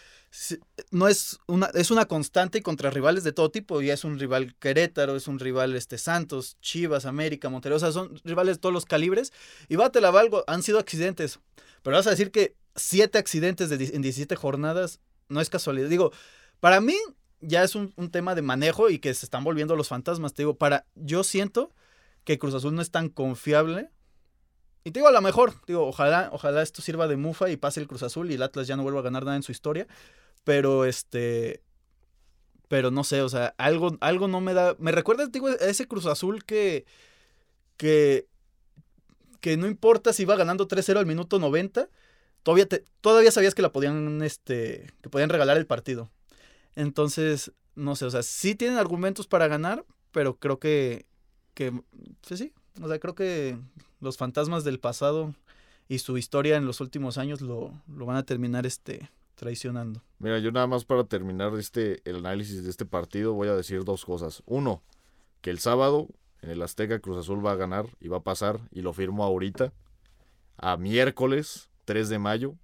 no 0.92 1.08
es 1.08 1.40
una, 1.46 1.66
es 1.74 1.90
una 1.90 2.06
constante 2.06 2.62
contra 2.62 2.88
rivales 2.88 3.22
de 3.22 3.32
todo 3.32 3.50
tipo. 3.50 3.82
Ya 3.82 3.92
es 3.92 4.02
un 4.02 4.18
rival 4.18 4.54
Querétaro, 4.58 5.14
es 5.14 5.28
un 5.28 5.38
rival 5.38 5.76
este, 5.76 5.98
Santos, 5.98 6.56
Chivas, 6.62 7.04
América, 7.04 7.50
Monterrey. 7.50 7.76
O 7.76 7.80
sea, 7.80 7.92
son 7.92 8.18
rivales 8.24 8.56
de 8.56 8.60
todos 8.62 8.72
los 8.72 8.86
calibres. 8.86 9.30
Y 9.68 9.76
bate 9.76 10.00
la 10.00 10.10
valgo, 10.10 10.42
han 10.46 10.62
sido 10.62 10.78
accidentes. 10.78 11.38
Pero 11.82 11.98
vas 11.98 12.06
a 12.06 12.12
decir 12.12 12.30
que 12.30 12.56
siete 12.76 13.18
accidentes 13.18 13.68
de, 13.68 13.74
en 13.94 14.00
17 14.00 14.34
jornadas 14.36 15.00
no 15.28 15.42
es 15.42 15.50
casualidad. 15.50 15.90
Digo, 15.90 16.10
para 16.58 16.80
mí 16.80 16.96
ya 17.42 17.64
es 17.64 17.74
un, 17.74 17.92
un, 17.96 18.10
tema 18.10 18.34
de 18.34 18.40
manejo 18.40 18.88
y 18.88 19.00
que 19.00 19.12
se 19.12 19.26
están 19.26 19.44
volviendo 19.44 19.76
los 19.76 19.88
fantasmas. 19.88 20.32
Te 20.32 20.44
digo, 20.44 20.56
para, 20.56 20.86
yo 20.94 21.24
siento 21.24 21.74
que 22.24 22.38
Cruz 22.38 22.54
Azul 22.54 22.74
no 22.74 22.80
es 22.80 22.90
tan 22.90 23.10
confiable 23.10 23.90
y 24.84 24.90
te 24.90 25.00
digo, 25.00 25.08
a 25.08 25.12
lo 25.12 25.20
mejor, 25.20 25.54
digo, 25.66 25.86
ojalá, 25.86 26.30
ojalá 26.32 26.62
esto 26.62 26.82
sirva 26.82 27.08
de 27.08 27.16
mufa 27.16 27.50
y 27.50 27.56
pase 27.56 27.80
el 27.80 27.88
Cruz 27.88 28.02
Azul 28.02 28.30
y 28.30 28.34
el 28.34 28.42
Atlas 28.42 28.66
ya 28.66 28.76
no 28.76 28.82
vuelva 28.82 29.00
a 29.00 29.02
ganar 29.02 29.24
nada 29.24 29.36
en 29.36 29.42
su 29.42 29.52
historia. 29.52 29.86
Pero 30.44 30.84
este. 30.84 31.62
Pero 32.68 32.90
no 32.90 33.04
sé, 33.04 33.22
o 33.22 33.28
sea, 33.28 33.54
algo, 33.58 33.96
algo 34.00 34.28
no 34.28 34.40
me 34.40 34.54
da. 34.54 34.76
Me 34.78 34.92
recuerda, 34.92 35.26
digo, 35.26 35.48
a 35.48 35.54
ese 35.54 35.86
Cruz 35.86 36.06
Azul 36.06 36.44
que. 36.44 36.86
que. 37.76 38.26
que 39.40 39.56
no 39.56 39.66
importa 39.66 40.12
si 40.12 40.22
iba 40.22 40.36
ganando 40.36 40.68
3-0 40.68 40.98
al 40.98 41.06
minuto 41.06 41.38
90. 41.38 41.88
Todavía, 42.42 42.66
te, 42.66 42.84
todavía 43.00 43.30
sabías 43.30 43.54
que 43.54 43.62
la 43.62 43.72
podían. 43.72 44.22
Este. 44.22 44.90
que 45.02 45.10
podían 45.10 45.30
regalar 45.30 45.56
el 45.56 45.66
partido. 45.66 46.10
Entonces, 46.76 47.52
no 47.74 47.96
sé, 47.96 48.04
o 48.06 48.10
sea, 48.10 48.22
sí 48.22 48.54
tienen 48.54 48.78
argumentos 48.78 49.26
para 49.26 49.48
ganar, 49.48 49.84
pero 50.12 50.38
creo 50.38 50.58
que. 50.58 51.06
que. 51.54 51.72
Pues 52.26 52.38
sí. 52.38 52.52
O 52.80 52.88
sea, 52.88 52.98
creo 53.00 53.14
que 53.14 53.58
los 54.00 54.16
fantasmas 54.16 54.64
del 54.64 54.80
pasado 54.80 55.34
y 55.88 55.98
su 55.98 56.18
historia 56.18 56.56
en 56.56 56.66
los 56.66 56.80
últimos 56.80 57.18
años 57.18 57.40
lo, 57.40 57.72
van 57.86 58.16
a 58.16 58.22
terminar 58.22 58.66
este, 58.66 59.10
traicionando. 59.34 60.02
Mira, 60.18 60.38
yo 60.38 60.52
nada 60.52 60.66
más 60.66 60.84
para 60.84 61.04
terminar 61.04 61.54
este, 61.54 62.00
el 62.04 62.16
análisis 62.16 62.64
de 62.64 62.70
este 62.70 62.84
partido 62.84 63.34
voy 63.34 63.48
a 63.48 63.54
decir 63.54 63.84
dos 63.84 64.04
cosas. 64.04 64.42
Uno, 64.46 64.82
que 65.40 65.50
el 65.50 65.58
sábado 65.58 66.08
en 66.42 66.50
el 66.50 66.62
Azteca 66.62 67.00
Cruz 67.00 67.18
Azul 67.18 67.44
va 67.44 67.52
a 67.52 67.56
ganar 67.56 67.86
y 68.00 68.08
va 68.08 68.18
a 68.18 68.22
pasar, 68.22 68.60
y 68.70 68.82
lo 68.82 68.92
firmo 68.92 69.24
ahorita, 69.24 69.72
a 70.56 70.76
miércoles 70.76 71.70
3 71.84 72.08
de 72.08 72.18
mayo. 72.18 72.54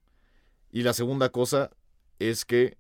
Y 0.71 0.83
la 0.83 0.93
segunda 0.93 1.31
cosa 1.31 1.71
es 2.19 2.45
que 2.45 2.77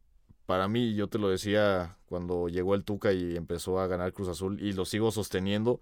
para 0.47 0.69
mí, 0.69 0.95
yo 0.95 1.09
te 1.09 1.19
lo 1.19 1.29
decía 1.29 1.97
cuando 2.07 2.49
llegó 2.49 2.75
el 2.75 2.85
Tuca 2.85 3.13
y 3.13 3.37
empezó 3.37 3.81
a 3.81 3.87
ganar 3.87 4.13
Cruz 4.13 4.29
Azul, 4.29 4.61
y 4.61 4.73
lo 4.73 4.85
sigo 4.85 5.11
sosteniendo, 5.11 5.81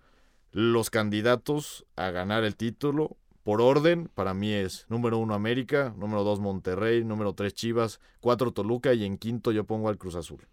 los 0.53 0.91
candidatos 0.91 1.87
a 1.97 2.11
ganar 2.11 2.45
el 2.45 2.57
título, 2.57 3.17
por 3.43 3.61
orden, 3.61 4.09
para 4.15 4.35
mí 4.35 4.53
es 4.53 4.87
número 4.89 5.19
uno 5.19 5.35
América, 5.35 5.95
número 5.97 6.23
dos 6.23 6.39
Monterrey, 6.39 7.03
número 7.05 7.35
tres 7.35 7.55
Chivas, 7.55 8.01
cuatro 8.21 8.53
Toluca 8.53 8.95
y 8.95 9.05
en 9.05 9.19
quinto 9.19 9.51
yo 9.51 9.65
pongo 9.65 9.89
al 9.89 9.99
Cruz 9.99 10.15
Azul. 10.15 10.47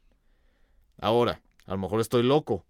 Ahora, 0.98 1.42
a 1.66 1.72
lo 1.72 1.78
mejor 1.78 2.00
estoy 2.00 2.24
loco, 2.24 2.66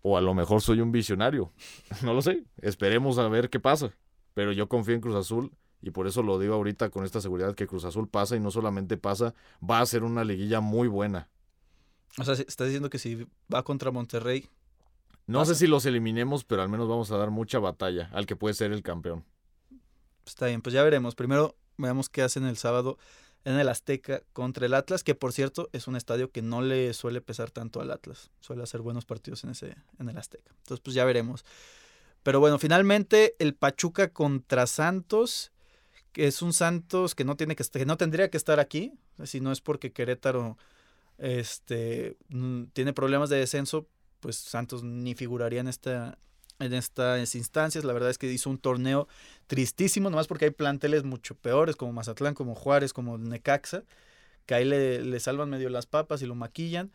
o 0.00 0.16
a 0.16 0.20
lo 0.20 0.34
mejor 0.34 0.62
soy 0.62 0.80
un 0.80 0.90
visionario, 0.90 1.52
no 2.02 2.14
lo 2.14 2.22
sé, 2.22 2.44
esperemos 2.58 3.18
a 3.18 3.28
ver 3.28 3.50
qué 3.50 3.60
pasa, 3.60 3.92
pero 4.32 4.52
yo 4.52 4.68
confío 4.68 4.94
en 4.94 5.00
Cruz 5.00 5.16
Azul 5.16 5.52
y 5.82 5.90
por 5.90 6.06
eso 6.06 6.22
lo 6.22 6.38
digo 6.38 6.54
ahorita 6.54 6.90
con 6.90 7.04
esta 7.04 7.20
seguridad 7.20 7.54
que 7.54 7.66
Cruz 7.66 7.84
Azul 7.84 8.08
pasa 8.08 8.36
y 8.36 8.40
no 8.40 8.50
solamente 8.50 8.96
pasa, 8.96 9.34
va 9.68 9.80
a 9.80 9.86
ser 9.86 10.04
una 10.04 10.24
liguilla 10.24 10.60
muy 10.60 10.88
buena. 10.88 11.28
O 12.18 12.24
sea, 12.24 12.34
estás 12.34 12.68
diciendo 12.68 12.88
que 12.88 12.98
si 12.98 13.26
va 13.52 13.64
contra 13.64 13.90
Monterrey, 13.90 14.48
no 15.26 15.44
sé 15.44 15.54
si 15.54 15.66
los 15.66 15.86
eliminemos, 15.86 16.44
pero 16.44 16.62
al 16.62 16.68
menos 16.68 16.88
vamos 16.88 17.10
a 17.10 17.16
dar 17.16 17.30
mucha 17.30 17.58
batalla 17.58 18.10
al 18.12 18.26
que 18.26 18.36
puede 18.36 18.54
ser 18.54 18.72
el 18.72 18.82
campeón. 18.82 19.24
Está 20.26 20.46
bien, 20.46 20.62
pues 20.62 20.72
ya 20.72 20.82
veremos. 20.82 21.14
Primero 21.14 21.56
veamos 21.78 22.08
qué 22.08 22.22
hacen 22.22 22.44
el 22.44 22.56
sábado 22.56 22.98
en 23.44 23.58
el 23.58 23.68
Azteca 23.68 24.22
contra 24.32 24.66
el 24.66 24.74
Atlas, 24.74 25.02
que 25.02 25.14
por 25.14 25.32
cierto 25.32 25.68
es 25.72 25.88
un 25.88 25.96
estadio 25.96 26.30
que 26.30 26.42
no 26.42 26.62
le 26.62 26.92
suele 26.94 27.20
pesar 27.20 27.50
tanto 27.50 27.80
al 27.80 27.90
Atlas. 27.90 28.30
Suele 28.40 28.62
hacer 28.62 28.80
buenos 28.80 29.04
partidos 29.04 29.42
en 29.44 29.50
ese 29.50 29.76
en 29.98 30.08
el 30.08 30.16
Azteca. 30.16 30.52
Entonces, 30.58 30.80
pues 30.80 30.94
ya 30.94 31.04
veremos. 31.04 31.44
Pero 32.22 32.38
bueno, 32.38 32.58
finalmente 32.58 33.34
el 33.38 33.54
Pachuca 33.54 34.12
contra 34.12 34.66
Santos, 34.66 35.50
que 36.12 36.28
es 36.28 36.40
un 36.40 36.52
Santos 36.52 37.14
que 37.14 37.24
no 37.24 37.36
tiene 37.36 37.56
que, 37.56 37.64
que 37.64 37.86
no 37.86 37.96
tendría 37.96 38.30
que 38.30 38.36
estar 38.36 38.60
aquí, 38.60 38.92
si 39.24 39.40
no 39.40 39.50
es 39.50 39.60
porque 39.60 39.92
Querétaro 39.92 40.56
este 41.18 42.16
mm, 42.28 42.64
tiene 42.72 42.92
problemas 42.92 43.28
de 43.28 43.36
descenso, 43.36 43.86
pues 44.22 44.36
Santos 44.36 44.84
ni 44.84 45.14
figuraría 45.14 45.60
en 45.60 45.68
esta 45.68 46.16
en 46.60 46.72
estas 46.74 47.34
instancias. 47.34 47.84
La 47.84 47.92
verdad 47.92 48.10
es 48.10 48.18
que 48.18 48.32
hizo 48.32 48.48
un 48.48 48.58
torneo 48.58 49.08
tristísimo, 49.48 50.10
nomás 50.10 50.28
porque 50.28 50.46
hay 50.46 50.50
planteles 50.52 51.02
mucho 51.02 51.34
peores, 51.34 51.76
como 51.76 51.92
Mazatlán, 51.92 52.34
como 52.34 52.54
Juárez, 52.54 52.92
como 52.92 53.18
Necaxa, 53.18 53.82
que 54.46 54.54
ahí 54.54 54.64
le, 54.64 55.02
le 55.02 55.20
salvan 55.20 55.50
medio 55.50 55.68
las 55.70 55.86
papas 55.86 56.22
y 56.22 56.26
lo 56.26 56.36
maquillan. 56.36 56.92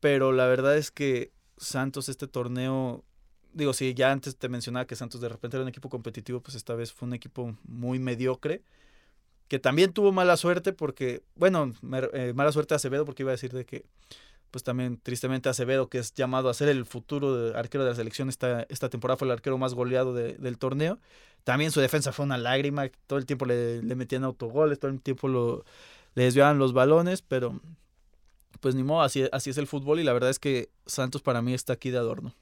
Pero 0.00 0.32
la 0.32 0.46
verdad 0.46 0.76
es 0.76 0.90
que 0.90 1.32
Santos 1.56 2.08
este 2.08 2.28
torneo, 2.28 3.04
digo, 3.52 3.72
si 3.72 3.94
ya 3.94 4.12
antes 4.12 4.36
te 4.36 4.48
mencionaba 4.48 4.86
que 4.86 4.96
Santos 4.96 5.20
de 5.20 5.28
repente 5.28 5.56
era 5.56 5.64
un 5.64 5.68
equipo 5.68 5.88
competitivo, 5.88 6.40
pues 6.40 6.54
esta 6.54 6.74
vez 6.74 6.92
fue 6.92 7.08
un 7.08 7.14
equipo 7.14 7.56
muy 7.64 7.98
mediocre, 7.98 8.62
que 9.48 9.58
también 9.58 9.92
tuvo 9.92 10.12
mala 10.12 10.36
suerte 10.36 10.72
porque, 10.72 11.22
bueno, 11.34 11.72
eh, 12.12 12.32
mala 12.34 12.52
suerte 12.52 12.74
a 12.74 12.76
Acevedo 12.76 13.04
porque 13.04 13.22
iba 13.24 13.30
a 13.30 13.38
decir 13.38 13.52
de 13.52 13.64
que 13.64 13.84
pues 14.54 14.62
también 14.62 15.00
tristemente 15.02 15.48
Acevedo, 15.48 15.88
que 15.88 15.98
es 15.98 16.14
llamado 16.14 16.48
a 16.48 16.54
ser 16.54 16.68
el 16.68 16.84
futuro 16.84 17.58
arquero 17.58 17.82
de 17.82 17.90
la 17.90 17.96
selección, 17.96 18.28
esta, 18.28 18.64
esta 18.68 18.88
temporada 18.88 19.16
fue 19.16 19.26
el 19.26 19.32
arquero 19.32 19.58
más 19.58 19.74
goleado 19.74 20.14
del 20.14 20.58
torneo. 20.58 21.00
También 21.42 21.72
su 21.72 21.80
defensa 21.80 22.12
fue 22.12 22.24
una 22.24 22.38
lágrima, 22.38 22.88
todo 23.08 23.18
el 23.18 23.26
tiempo 23.26 23.46
le, 23.46 23.82
metían 23.82 24.22
autogoles, 24.22 24.78
todo 24.78 24.92
el 24.92 25.00
tiempo 25.00 25.26
lo, 25.26 25.64
le 26.14 26.22
desviaban 26.22 26.60
los 26.60 26.72
balones, 26.72 27.20
pero 27.20 27.60
pues 28.60 28.76
ni 28.76 28.84
modo, 28.84 29.02
así, 29.02 29.28
así 29.32 29.50
es 29.50 29.58
el 29.58 29.66
fútbol 29.66 29.98
y 29.98 30.04
la 30.04 30.12
verdad 30.12 30.30
es 30.30 30.38
que 30.38 30.70
Santos 30.86 31.20
para 31.20 31.42
mí 31.42 31.52
está 31.52 31.72
aquí 31.72 31.90
de 31.90 31.98
adorno. 31.98 32.32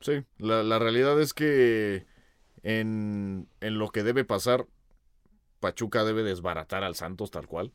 Sí, 0.00 0.24
la, 0.38 0.62
la 0.62 0.78
realidad 0.78 1.20
es 1.20 1.34
que 1.34 2.06
en, 2.62 3.48
en 3.60 3.78
lo 3.78 3.90
que 3.90 4.02
debe 4.02 4.24
pasar, 4.24 4.66
Pachuca 5.60 6.04
debe 6.04 6.22
desbaratar 6.22 6.84
al 6.84 6.94
Santos 6.94 7.30
tal 7.30 7.46
cual 7.46 7.70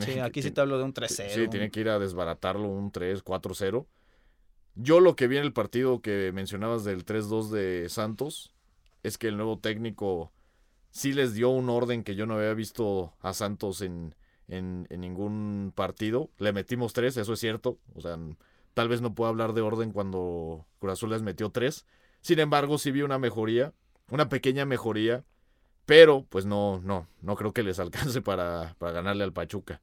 sí, 0.00 0.18
aquí 0.18 0.42
sí 0.42 0.50
te 0.50 0.60
hablo 0.60 0.78
de 0.78 0.84
un 0.84 0.94
3-0. 0.94 1.30
Sí, 1.30 1.48
tiene 1.48 1.70
que 1.70 1.80
ir 1.80 1.88
a 1.88 1.98
desbaratarlo 1.98 2.68
un 2.68 2.92
3-4-0. 2.92 3.86
Yo 4.74 5.00
lo 5.00 5.16
que 5.16 5.28
vi 5.28 5.36
en 5.36 5.44
el 5.44 5.52
partido 5.52 6.00
que 6.00 6.32
mencionabas 6.32 6.84
del 6.84 7.04
3-2 7.04 7.50
de 7.50 7.88
Santos 7.88 8.54
es 9.02 9.18
que 9.18 9.28
el 9.28 9.36
nuevo 9.36 9.58
técnico 9.58 10.32
sí 10.90 11.12
les 11.12 11.34
dio 11.34 11.50
un 11.50 11.68
orden 11.68 12.04
que 12.04 12.14
yo 12.14 12.26
no 12.26 12.34
había 12.34 12.54
visto 12.54 13.14
a 13.20 13.34
Santos 13.34 13.82
en, 13.82 14.14
en, 14.48 14.86
ningún 14.90 15.72
partido. 15.74 16.30
Le 16.38 16.52
metimos 16.52 16.92
tres, 16.92 17.16
eso 17.16 17.32
es 17.32 17.40
cierto. 17.40 17.78
O 17.94 18.00
sea, 18.00 18.18
tal 18.74 18.88
vez 18.88 19.00
no 19.00 19.14
puedo 19.14 19.28
hablar 19.28 19.52
de 19.52 19.62
orden 19.62 19.92
cuando 19.92 20.66
Cruz 20.78 20.92
Azul 20.92 21.10
les 21.10 21.22
metió 21.22 21.50
tres. 21.50 21.86
Sin 22.20 22.38
embargo, 22.38 22.78
sí 22.78 22.90
vi 22.90 23.02
una 23.02 23.18
mejoría, 23.18 23.72
una 24.10 24.28
pequeña 24.28 24.64
mejoría 24.64 25.24
pero, 25.86 26.24
pues 26.28 26.46
no, 26.46 26.80
no, 26.80 27.08
no 27.20 27.36
creo 27.36 27.52
que 27.52 27.62
les 27.62 27.78
alcance 27.78 28.22
para, 28.22 28.74
para 28.78 28.92
ganarle 28.92 29.24
al 29.24 29.32
Pachuca. 29.32 29.80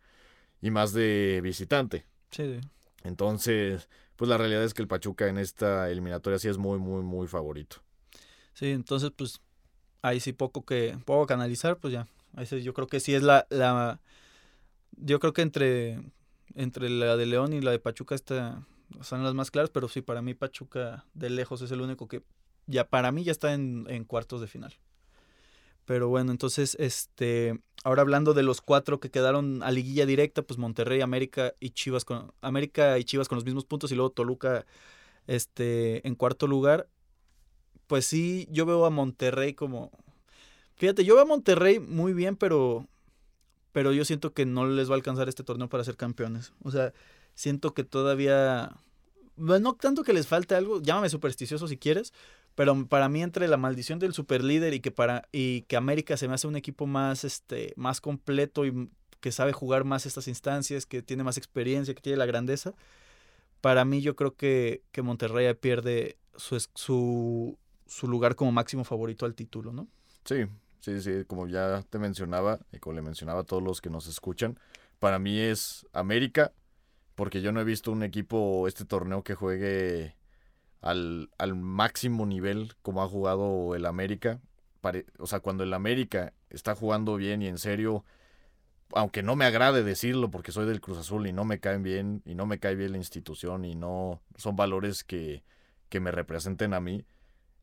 Y 0.62 0.72
más 0.72 0.94
de 0.94 1.40
visitante. 1.42 2.06
Sí. 2.32 2.60
Entonces, 3.04 3.88
pues 4.16 4.28
la 4.28 4.38
realidad 4.38 4.64
es 4.64 4.74
que 4.74 4.82
el 4.82 4.88
Pachuca 4.88 5.28
en 5.28 5.38
esta 5.38 5.90
eliminatoria 5.90 6.40
sí 6.40 6.48
es 6.48 6.58
muy, 6.58 6.80
muy, 6.80 7.02
muy 7.02 7.28
favorito. 7.28 7.78
Sí, 8.54 8.72
entonces, 8.72 9.12
pues, 9.16 9.42
ahí 10.02 10.20
sí 10.20 10.34
poco 10.34 10.66
que, 10.66 10.98
poco 11.06 11.26
canalizar, 11.26 11.78
pues 11.78 11.94
ya. 11.94 12.08
Yo 12.62 12.74
creo 12.74 12.88
que 12.88 13.00
sí 13.00 13.16
es 13.16 13.24
la, 13.24 13.48
la, 13.50 14.02
yo 14.92 15.20
creo 15.20 15.34
que 15.34 15.42
entre, 15.42 16.02
entre 16.56 16.90
la 16.90 17.18
de 17.18 17.26
León 17.26 17.54
y 17.54 17.62
la 17.62 17.72
de 17.72 17.80
Pachuca 17.80 18.16
está, 18.16 18.66
son 19.02 19.24
las 19.24 19.34
más 19.34 19.52
claras, 19.52 19.70
pero 19.70 19.88
sí, 19.88 20.02
para 20.02 20.22
mí 20.22 20.34
Pachuca 20.34 21.06
de 21.14 21.30
lejos 21.30 21.62
es 21.62 21.72
el 21.72 21.82
único 21.82 22.08
que 22.08 22.24
ya 22.68 22.88
para 22.88 23.12
mí 23.12 23.24
ya 23.24 23.32
está 23.32 23.54
en, 23.54 23.86
en 23.90 24.04
cuartos 24.04 24.42
de 24.42 24.48
final. 24.48 24.74
Pero 25.89 26.08
bueno, 26.08 26.30
entonces, 26.32 26.78
este, 26.80 27.60
ahora 27.84 28.04
hablando 28.04 28.36
de 28.36 28.43
los 28.43 28.62
cuatro 28.62 28.99
que 28.99 29.10
quedaron 29.10 29.63
a 29.63 29.71
liguilla 29.71 30.06
directa, 30.06 30.43
pues 30.43 30.60
Monterrey, 30.60 31.02
América 31.02 31.56
y 31.60 31.71
Chivas 31.71 32.06
con 32.06 32.32
América 32.41 32.99
y 32.99 33.04
Chivas 33.04 33.28
con 33.28 33.38
los 33.38 33.43
mismos 33.43 33.65
puntos 33.65 33.91
y 33.91 33.95
luego 33.95 34.12
Toluca, 34.12 34.67
este, 35.25 36.08
en 36.08 36.13
cuarto 36.13 36.45
lugar. 36.45 36.88
Pues 37.88 38.06
sí, 38.06 38.47
yo 38.52 38.67
veo 38.67 38.86
a 38.86 38.91
Monterrey 38.91 39.56
como, 39.56 39.89
fíjate, 40.75 41.04
yo 41.06 41.15
veo 41.15 41.23
a 41.23 41.28
Monterrey 41.28 41.80
muy 41.80 42.13
bien, 42.13 42.36
pero, 42.36 42.86
pero 43.71 43.91
yo 43.91 44.06
siento 44.06 44.32
que 44.32 44.45
no 44.45 44.67
les 44.67 44.89
va 44.89 44.93
a 44.93 44.97
alcanzar 44.97 45.28
este 45.28 45.43
torneo 45.43 45.69
para 45.69 45.84
ser 45.84 45.97
campeones. 45.97 46.54
O 46.62 46.69
sea, 46.69 46.93
siento 47.34 47.73
que 47.73 47.84
todavía, 47.84 48.78
no 49.38 49.73
tanto 49.73 50.04
que 50.04 50.13
les 50.13 50.28
falte 50.28 50.54
algo, 50.54 50.84
llámame 50.84 51.10
supersticioso 51.10 51.67
si 51.67 51.78
quieres, 51.78 52.13
pero 52.56 52.88
para 52.88 53.10
mí 53.10 53.22
entre 53.22 53.48
la 53.48 53.58
maldición 53.58 54.00
del 54.00 54.14
superlíder 54.14 54.74
y 54.74 54.80
que 54.80 54.92
para 54.92 55.28
y 55.32 55.62
que 55.64 55.78
América 55.78 56.18
se 56.18 56.28
me 56.28 56.34
hace 56.34 56.48
un 56.48 56.56
equipo 56.56 56.88
más 56.88 57.24
este 57.24 57.74
más 57.76 58.02
completo 58.02 58.66
y 58.66 58.90
que 59.20 59.32
sabe 59.32 59.54
jugar 59.54 59.84
más 59.84 60.06
estas 60.06 60.28
instancias, 60.28 60.86
que 60.86 61.02
tiene 61.02 61.24
más 61.24 61.38
experiencia, 61.38 61.94
que 61.94 62.02
tiene 62.02 62.18
la 62.18 62.26
grandeza, 62.26 62.74
para 63.62 63.86
mí 63.86 64.02
yo 64.02 64.16
creo 64.16 64.36
que, 64.36 64.84
que 64.92 65.02
Monterrey 65.02 65.54
pierde 65.56 66.18
su, 66.36 66.58
su, 66.74 67.58
su 67.86 68.08
lugar 68.08 68.36
como 68.36 68.52
máximo 68.52 68.84
favorito 68.84 69.26
al 69.26 69.36
título, 69.36 69.74
¿no? 69.74 69.88
Sí, 70.24 70.46
sí, 70.80 71.02
sí, 71.02 71.26
como 71.28 71.48
ya 71.48 71.84
te 71.90 72.00
mencionaba 72.00 72.60
y 72.72 72.80
como 72.80 72.96
le 72.96 73.02
mencionaba 73.02 73.42
a 73.42 73.44
todos 73.44 73.62
los 73.62 73.82
que 73.82 73.90
nos 73.90 74.08
escuchan, 74.08 74.58
para 75.00 75.20
mí 75.20 75.40
es 75.40 75.86
América, 75.94 76.54
porque 77.16 77.42
yo 77.42 77.52
no 77.52 77.60
he 77.60 77.66
visto 77.66 77.92
un 77.92 78.04
equipo 78.04 78.68
este 78.68 78.86
torneo 78.86 79.24
que 79.24 79.36
juegue 79.36 80.16
al, 80.82 81.30
al 81.38 81.56
máximo 81.56 82.26
nivel 82.26 82.74
como 82.82 83.04
ha 83.04 83.08
jugado 83.08 83.76
el 83.76 83.86
América. 83.86 84.39
o 85.18 85.28
sea, 85.28 85.39
cuando 85.39 85.63
el 85.63 85.74
América 85.74 86.34
está 86.50 86.76
jugando 86.76 87.15
bien 87.15 87.42
y 87.42 87.48
en 87.48 87.58
serio, 87.58 88.06
aunque 88.94 89.24
no 89.24 89.36
me 89.36 89.46
agrade 89.46 89.84
decirlo 89.84 90.32
porque 90.32 90.52
soy 90.52 90.65
del 90.65 90.82
Cruz 90.82 90.98
Azul 90.98 91.28
y 91.28 91.34
no 91.34 91.46
me 91.46 91.60
caen 91.60 91.84
bien 91.84 92.22
y 92.26 92.36
no 92.36 92.46
me 92.46 92.60
cae 92.60 92.76
bien 92.76 92.94
la 92.94 92.98
institución 92.98 93.65
y 93.65 93.76
no 93.76 94.22
son 94.36 94.56
valores 94.56 95.04
que, 95.04 95.44
que 95.89 96.00
me 96.00 96.12
representen 96.12 96.74
a 96.74 96.80
mí, 96.80 97.06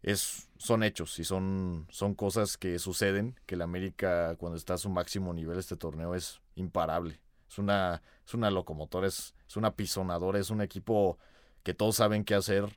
es, 0.02 0.48
son 0.56 0.82
hechos 0.82 1.18
y 1.18 1.24
son, 1.24 1.86
son 1.90 2.14
cosas 2.14 2.56
que 2.56 2.78
suceden, 2.78 3.38
que 3.46 3.56
el 3.56 3.62
América 3.62 4.36
cuando 4.36 4.56
está 4.56 4.74
a 4.74 4.78
su 4.78 4.88
máximo 4.88 5.32
nivel 5.34 5.58
este 5.58 5.76
torneo 5.76 6.14
es 6.14 6.40
imparable. 6.54 7.20
Es 7.48 7.58
una, 7.58 8.02
es 8.26 8.34
una 8.34 8.50
locomotora, 8.50 9.06
es, 9.06 9.34
es 9.48 9.56
una 9.56 9.74
pisonadora, 9.74 10.38
es 10.38 10.50
un 10.50 10.60
equipo 10.60 11.18
que 11.62 11.74
todos 11.74 11.96
saben 11.96 12.24
qué 12.24 12.34
hacer, 12.34 12.76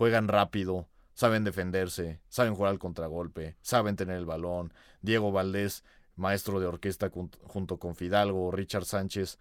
juegan 0.00 0.28
rápido, 0.28 0.88
saben 1.12 1.44
defenderse, 1.44 2.22
saben 2.30 2.54
jugar 2.54 2.70
al 2.70 2.78
contragolpe, 2.78 3.58
saben 3.60 3.96
tener 3.96 4.16
el 4.16 4.24
balón. 4.24 4.72
Diego 5.02 5.30
Valdés, 5.30 5.84
maestro 6.16 6.58
de 6.58 6.64
orquesta 6.64 7.10
junto 7.10 7.78
con 7.78 7.94
Fidalgo, 7.94 8.50
Richard 8.50 8.86
Sánchez 8.86 9.38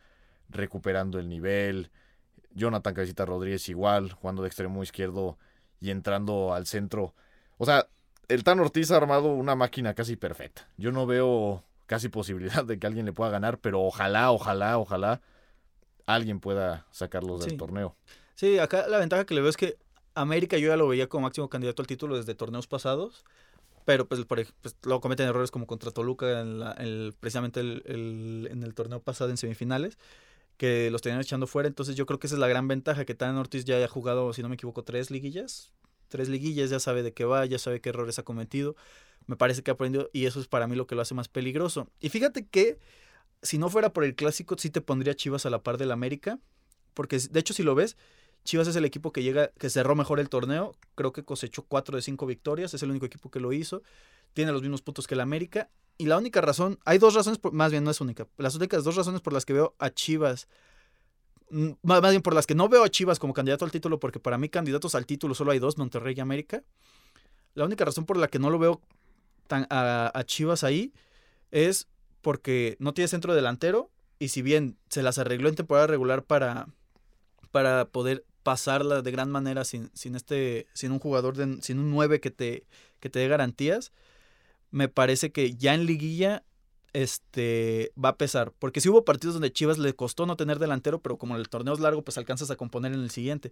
recuperando 0.49 1.17
el 1.17 1.29
nivel, 1.29 1.91
Jonathan 2.51 2.93
Cabecita 2.93 3.23
Rodríguez 3.23 3.69
igual, 3.69 4.11
jugando 4.11 4.41
de 4.41 4.49
extremo 4.49 4.83
izquierdo 4.83 5.37
y 5.79 5.91
entrando 5.91 6.53
al 6.53 6.67
centro. 6.67 7.15
O 7.57 7.65
sea, 7.65 7.87
el 8.27 8.43
Tan 8.43 8.59
Ortiz 8.59 8.91
ha 8.91 8.97
armado 8.97 9.29
una 9.29 9.55
máquina 9.55 9.93
casi 9.93 10.17
perfecta. 10.17 10.67
Yo 10.75 10.91
no 10.91 11.05
veo 11.05 11.63
casi 11.85 12.09
posibilidad 12.09 12.65
de 12.65 12.77
que 12.79 12.85
alguien 12.85 13.05
le 13.05 13.13
pueda 13.13 13.31
ganar, 13.31 13.59
pero 13.59 13.81
ojalá, 13.81 14.29
ojalá, 14.31 14.77
ojalá 14.77 15.21
alguien 16.05 16.41
pueda 16.41 16.85
sacarlos 16.91 17.45
del 17.45 17.55
torneo. 17.55 17.95
Sí, 18.35 18.59
acá 18.59 18.89
la 18.89 18.97
ventaja 18.97 19.23
que 19.23 19.35
le 19.35 19.39
veo 19.39 19.49
es 19.49 19.55
que 19.55 19.77
América 20.21 20.58
yo 20.58 20.69
ya 20.69 20.77
lo 20.77 20.88
veía 20.88 21.08
como 21.08 21.23
máximo 21.23 21.49
candidato 21.49 21.82
al 21.82 21.88
título 21.88 22.17
desde 22.17 22.36
torneos 22.36 22.67
pasados, 22.67 23.23
pero 23.86 24.08
pues, 24.08 24.25
pues 24.25 24.75
luego 24.84 25.01
cometen 25.01 25.27
errores 25.27 25.51
como 25.51 25.65
contra 25.65 25.91
Toluca 25.91 26.41
en 26.41 26.62
el, 26.77 27.15
precisamente 27.19 27.62
en 27.62 28.63
el 28.63 28.73
torneo 28.75 29.01
pasado 29.01 29.29
en 29.29 29.38
semifinales, 29.38 29.97
que 30.58 30.91
los 30.91 31.01
tenían 31.01 31.21
echando 31.21 31.47
fuera, 31.47 31.67
entonces 31.67 31.95
yo 31.95 32.05
creo 32.05 32.19
que 32.19 32.27
esa 32.27 32.36
es 32.36 32.39
la 32.39 32.47
gran 32.47 32.67
ventaja, 32.67 33.05
que 33.05 33.15
Tan 33.15 33.38
Ortiz 33.38 33.65
ya 33.65 33.77
haya 33.77 33.88
jugado, 33.88 34.34
si 34.34 34.41
no 34.41 34.49
me 34.49 34.55
equivoco, 34.55 34.84
tres 34.84 35.10
liguillas, 35.10 35.73
tres 36.10 36.27
liguillas, 36.27 36.69
ya 36.69 36.79
sabe 36.79 37.01
de 37.01 37.13
qué 37.13 37.23
va, 37.23 37.45
ya 37.45 37.58
sabe 37.58 37.79
qué 37.79 37.89
errores 37.89 38.19
ha 38.19 38.23
cometido, 38.23 38.75
me 39.25 39.38
parece 39.38 39.63
que 39.63 39.71
ha 39.71 39.75
aprendido 39.75 40.10
y 40.12 40.25
eso 40.25 40.41
es 40.41 40.47
para 40.47 40.67
mí 40.67 40.75
lo 40.75 40.86
que 40.86 40.95
lo 40.95 41.01
hace 41.01 41.13
más 41.13 41.29
peligroso. 41.29 41.88
Y 41.99 42.10
fíjate 42.10 42.45
que 42.45 42.79
si 43.41 43.58
no 43.58 43.69
fuera 43.69 43.93
por 43.93 44.03
el 44.03 44.15
clásico, 44.15 44.55
sí 44.58 44.69
te 44.69 44.82
pondría 44.82 45.15
Chivas 45.15 45.45
a 45.45 45.49
la 45.49 45.63
par 45.63 45.77
del 45.77 45.91
América, 45.91 46.39
porque 46.93 47.17
de 47.17 47.39
hecho 47.39 47.53
si 47.53 47.63
lo 47.63 47.73
ves, 47.73 47.95
Chivas 48.43 48.67
es 48.67 48.75
el 48.75 48.86
equipo 48.86 49.12
que 49.12 49.23
llega, 49.23 49.49
que 49.60 49.69
cerró 49.69 49.95
mejor 49.95 50.19
el 50.19 50.30
torneo. 50.30 50.75
Creo 50.95 51.12
que 51.13 51.23
cosechó 51.23 51.63
cuatro 51.63 51.95
de 51.95 52.02
cinco 52.02 52.25
victorias. 52.25 52.73
Es 52.73 52.84
el 52.84 52.89
único 52.89 53.06
equipo 53.06 53.30
que 53.30 53.39
lo 53.39 53.54
hizo. 53.54 53.84
Tiene 54.34 54.52
los 54.52 54.62
mismos 54.62 54.82
puntos 54.82 55.08
que 55.08 55.15
el 55.15 55.21
América. 55.21 55.69
Y 55.97 56.06
la 56.06 56.17
única 56.17 56.39
razón, 56.41 56.80
hay 56.86 56.97
dos 56.97 57.13
razones, 57.13 57.39
más 57.52 57.71
bien 57.71 57.84
no 57.84 57.91
es 57.91 57.99
única. 57.99 58.28
Las 58.38 58.56
únicas 58.56 58.84
dos 58.84 58.95
razones 58.95 59.21
por 59.21 59.34
las 59.34 59.45
que 59.45 59.54
veo 59.54 59.75
a 59.80 59.89
Chivas, 59.89 60.47
más, 61.82 62.02
bien 62.02 62.21
por 62.21 62.34
las 62.34 62.47
que 62.47 62.56
no 62.56 62.69
veo 62.69 62.84
a 62.84 62.89
Chivas 62.89 63.19
como 63.19 63.34
candidato 63.34 63.65
al 63.65 63.71
título, 63.71 63.99
porque 63.99 64.19
para 64.19 64.38
mí 64.38 64.49
candidatos 64.49 64.95
al 64.95 65.06
título 65.06 65.36
solo 65.36 65.52
hay 65.52 65.60
dos, 65.60 65.78
Monterrey 65.78 66.13
y 66.15 66.21
América. 66.21 66.63
La 67.54 67.65
única 67.65 67.84
razón 67.84 68.06
por 68.06 68.17
la 68.17 68.30
que 68.30 68.39
no 68.39 68.49
lo 68.49 68.60
veo 68.60 68.82
a, 69.49 70.12
a 70.13 70.23
Chivas 70.23 70.63
ahí 70.63 70.93
es 71.52 71.88
porque 72.21 72.78
no 72.80 72.93
tiene 72.93 73.08
centro 73.08 73.34
delantero 73.34 73.89
y 74.19 74.30
si 74.30 74.41
bien 74.41 74.78
se 74.89 75.04
las 75.04 75.17
arregló 75.17 75.49
en 75.49 75.56
temporada 75.56 75.88
regular 75.88 76.23
para, 76.23 76.67
para 77.52 77.86
poder 77.86 78.25
pasarla 78.49 79.03
de 79.03 79.12
gran 79.12 79.29
manera 79.29 79.63
sin, 79.63 79.91
sin 79.93 80.15
este, 80.15 80.65
sin 80.73 80.91
un 80.91 80.97
jugador, 80.97 81.38
de, 81.38 81.62
sin 81.62 81.77
un 81.77 81.91
9 81.91 82.19
que 82.19 82.31
te, 82.31 82.65
que 82.99 83.07
te 83.07 83.19
dé 83.19 83.27
garantías, 83.27 83.91
me 84.71 84.88
parece 84.88 85.31
que 85.31 85.53
ya 85.53 85.75
en 85.75 85.85
liguilla 85.85 86.43
este, 86.93 87.91
va 88.03 88.09
a 88.09 88.17
pesar. 88.17 88.51
Porque 88.57 88.81
si 88.81 88.89
hubo 88.89 89.05
partidos 89.05 89.35
donde 89.35 89.53
Chivas 89.53 89.77
le 89.77 89.93
costó 89.93 90.25
no 90.25 90.35
tener 90.35 90.57
delantero, 90.57 90.99
pero 90.99 91.19
como 91.19 91.35
el 91.35 91.47
torneo 91.47 91.75
es 91.75 91.79
largo, 91.79 92.01
pues 92.01 92.17
alcanzas 92.17 92.49
a 92.49 92.55
componer 92.55 92.91
en 92.91 93.01
el 93.01 93.12
siguiente. 93.12 93.51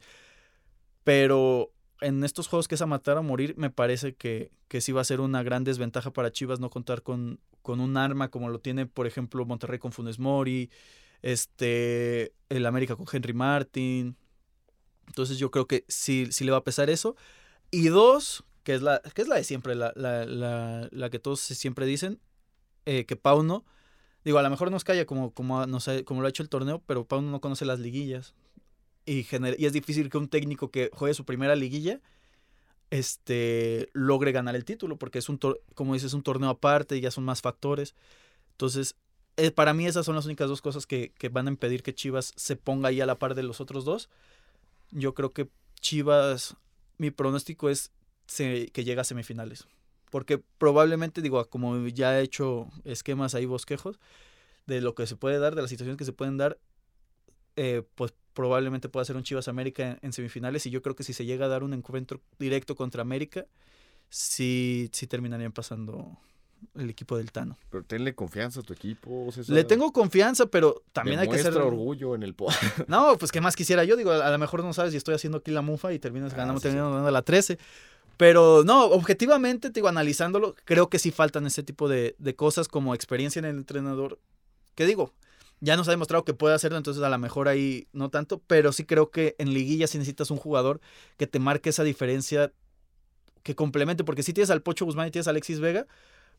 Pero 1.03 1.71
en 2.01 2.23
estos 2.23 2.47
juegos 2.47 2.67
que 2.67 2.73
es 2.73 2.81
a 2.81 2.87
matar 2.87 3.17
o 3.17 3.21
morir, 3.23 3.53
me 3.55 3.69
parece 3.69 4.15
que, 4.15 4.49
que 4.67 4.81
sí 4.81 4.93
va 4.93 5.01
a 5.01 5.03
ser 5.03 5.21
una 5.21 5.43
gran 5.43 5.63
desventaja 5.63 6.09
para 6.09 6.31
Chivas 6.31 6.59
no 6.59 6.71
contar 6.71 7.03
con, 7.03 7.39
con 7.61 7.81
un 7.81 7.97
arma 7.97 8.31
como 8.31 8.49
lo 8.49 8.57
tiene, 8.61 8.87
por 8.87 9.05
ejemplo, 9.05 9.45
Monterrey 9.45 9.77
con 9.77 9.91
Funes 9.91 10.17
Mori, 10.17 10.71
este, 11.21 12.33
el 12.49 12.65
América 12.65 12.95
con 12.95 13.05
Henry 13.11 13.33
Martin, 13.33 14.17
entonces 15.07 15.37
yo 15.37 15.51
creo 15.51 15.67
que 15.67 15.85
sí, 15.87 16.27
sí 16.31 16.43
le 16.43 16.51
va 16.51 16.57
a 16.57 16.63
pesar 16.63 16.89
eso. 16.89 17.15
Y 17.71 17.87
dos, 17.87 18.43
que 18.63 18.75
es 18.75 18.81
la, 18.81 19.01
que 19.13 19.21
es 19.21 19.27
la 19.27 19.35
de 19.35 19.43
siempre, 19.43 19.75
la, 19.75 19.93
la, 19.95 20.25
la, 20.25 20.87
la 20.91 21.09
que 21.09 21.19
todos 21.19 21.39
siempre 21.39 21.85
dicen, 21.85 22.19
eh, 22.85 23.05
que 23.05 23.15
Pauno, 23.15 23.65
digo, 24.23 24.37
a 24.39 24.43
lo 24.43 24.49
mejor 24.49 24.71
nos 24.71 24.83
calla 24.83 25.05
como, 25.05 25.33
como, 25.33 25.65
no 25.65 25.79
sé, 25.79 26.03
como 26.05 26.21
lo 26.21 26.27
ha 26.27 26.29
hecho 26.29 26.43
el 26.43 26.49
torneo, 26.49 26.81
pero 26.85 27.05
Pauno 27.05 27.31
no 27.31 27.41
conoce 27.41 27.65
las 27.65 27.79
liguillas. 27.79 28.33
Y, 29.05 29.25
y 29.57 29.65
es 29.65 29.73
difícil 29.73 30.09
que 30.09 30.17
un 30.17 30.27
técnico 30.27 30.69
que 30.69 30.89
juegue 30.93 31.13
su 31.13 31.25
primera 31.25 31.55
liguilla 31.55 32.01
este, 32.89 33.89
logre 33.93 34.31
ganar 34.31 34.55
el 34.55 34.65
título, 34.65 34.97
porque 34.97 35.19
es 35.19 35.29
un, 35.29 35.39
como 35.73 35.93
dices, 35.93 36.13
un 36.13 36.23
torneo 36.23 36.49
aparte 36.49 36.97
y 36.97 37.01
ya 37.01 37.11
son 37.11 37.25
más 37.25 37.41
factores. 37.41 37.95
Entonces, 38.51 38.95
eh, 39.37 39.51
para 39.51 39.73
mí 39.73 39.85
esas 39.85 40.05
son 40.05 40.15
las 40.15 40.25
únicas 40.25 40.49
dos 40.49 40.61
cosas 40.61 40.85
que, 40.87 41.11
que, 41.17 41.29
van 41.29 41.47
a 41.47 41.51
impedir 41.51 41.83
que 41.83 41.93
Chivas 41.93 42.33
se 42.35 42.55
ponga 42.55 42.89
ahí 42.89 43.01
a 43.01 43.05
la 43.05 43.19
par 43.19 43.35
de 43.35 43.43
los 43.43 43.61
otros 43.61 43.85
dos. 43.85 44.09
Yo 44.91 45.13
creo 45.13 45.31
que 45.31 45.49
Chivas, 45.79 46.55
mi 46.97 47.11
pronóstico 47.11 47.69
es 47.69 47.91
que 48.35 48.83
llega 48.83 49.01
a 49.01 49.05
semifinales. 49.05 49.67
Porque 50.09 50.41
probablemente, 50.57 51.21
digo, 51.21 51.43
como 51.49 51.87
ya 51.87 52.19
he 52.19 52.23
hecho 52.23 52.67
esquemas 52.85 53.35
ahí, 53.35 53.45
bosquejos, 53.45 53.99
de 54.65 54.81
lo 54.81 54.95
que 54.95 55.07
se 55.07 55.15
puede 55.15 55.39
dar, 55.39 55.55
de 55.55 55.61
las 55.61 55.69
situaciones 55.69 55.97
que 55.97 56.05
se 56.05 56.13
pueden 56.13 56.37
dar, 56.37 56.57
eh, 57.55 57.83
pues 57.95 58.13
probablemente 58.33 58.89
pueda 58.89 59.05
ser 59.05 59.15
un 59.15 59.23
Chivas 59.23 59.47
América 59.47 59.97
en, 60.01 60.13
semifinales. 60.13 60.65
Y 60.65 60.69
yo 60.69 60.81
creo 60.81 60.95
que 60.95 61.03
si 61.03 61.13
se 61.13 61.25
llega 61.25 61.45
a 61.45 61.49
dar 61.49 61.63
un 61.63 61.73
encuentro 61.73 62.21
directo 62.39 62.75
contra 62.75 63.01
América, 63.01 63.45
sí, 64.09 64.89
sí 64.93 65.07
terminarían 65.07 65.51
pasando 65.51 66.17
el 66.75 66.89
equipo 66.89 67.17
del 67.17 67.31
Tano. 67.31 67.57
Pero 67.69 67.83
tenle 67.83 68.15
confianza 68.15 68.59
a 68.59 68.63
tu 68.63 68.73
equipo. 68.73 69.29
Le 69.47 69.63
tengo 69.63 69.91
confianza, 69.91 70.45
pero 70.45 70.83
también 70.93 71.19
hay 71.19 71.27
que 71.27 71.37
ser. 71.37 71.55
orgullo 71.57 72.15
en 72.15 72.23
el 72.23 72.35
No, 72.87 73.17
pues 73.17 73.31
qué 73.31 73.41
más 73.41 73.55
quisiera 73.55 73.83
yo. 73.83 73.95
Digo, 73.95 74.11
a 74.11 74.29
lo 74.29 74.37
mejor 74.37 74.63
no 74.63 74.73
sabes 74.73 74.91
si 74.91 74.97
estoy 74.97 75.15
haciendo 75.15 75.39
aquí 75.39 75.51
la 75.51 75.61
mufa 75.61 75.93
y 75.93 75.99
terminas 75.99 76.33
ah, 76.33 76.37
ganando, 76.37 76.61
terminando 76.61 76.91
ganando 76.91 77.11
la 77.11 77.21
13. 77.21 77.57
Pero 78.17 78.63
no, 78.63 78.85
objetivamente, 78.85 79.69
digo, 79.69 79.87
analizándolo, 79.87 80.55
creo 80.65 80.89
que 80.89 80.97
sí 80.97 81.11
faltan 81.11 81.45
ese 81.45 81.61
tipo 81.61 81.87
de, 81.87 82.15
de 82.17 82.35
cosas 82.35 82.67
como 82.67 82.95
experiencia 82.95 83.39
en 83.39 83.45
el 83.45 83.57
entrenador. 83.57 84.19
Que 84.73 84.85
digo, 84.85 85.13
ya 85.59 85.75
nos 85.75 85.87
ha 85.87 85.91
demostrado 85.91 86.23
que 86.23 86.33
puede 86.33 86.55
hacerlo, 86.55 86.77
entonces 86.77 87.01
a 87.03 87.09
lo 87.09 87.17
mejor 87.17 87.47
ahí 87.47 87.87
no 87.91 88.09
tanto, 88.09 88.41
pero 88.45 88.71
sí 88.71 88.85
creo 88.85 89.09
que 89.09 89.35
en 89.39 89.53
liguilla 89.53 89.87
sí 89.87 89.97
necesitas 89.97 90.29
un 90.31 90.37
jugador 90.37 90.81
que 91.17 91.27
te 91.27 91.39
marque 91.39 91.69
esa 91.69 91.83
diferencia, 91.83 92.51
que 93.43 93.55
complemente, 93.55 94.03
porque 94.03 94.23
si 94.23 94.33
tienes 94.33 94.49
al 94.51 94.61
Pocho 94.61 94.85
Guzmán 94.85 95.07
y 95.07 95.11
tienes 95.11 95.27
a 95.27 95.31
Alexis 95.31 95.59
Vega, 95.59 95.87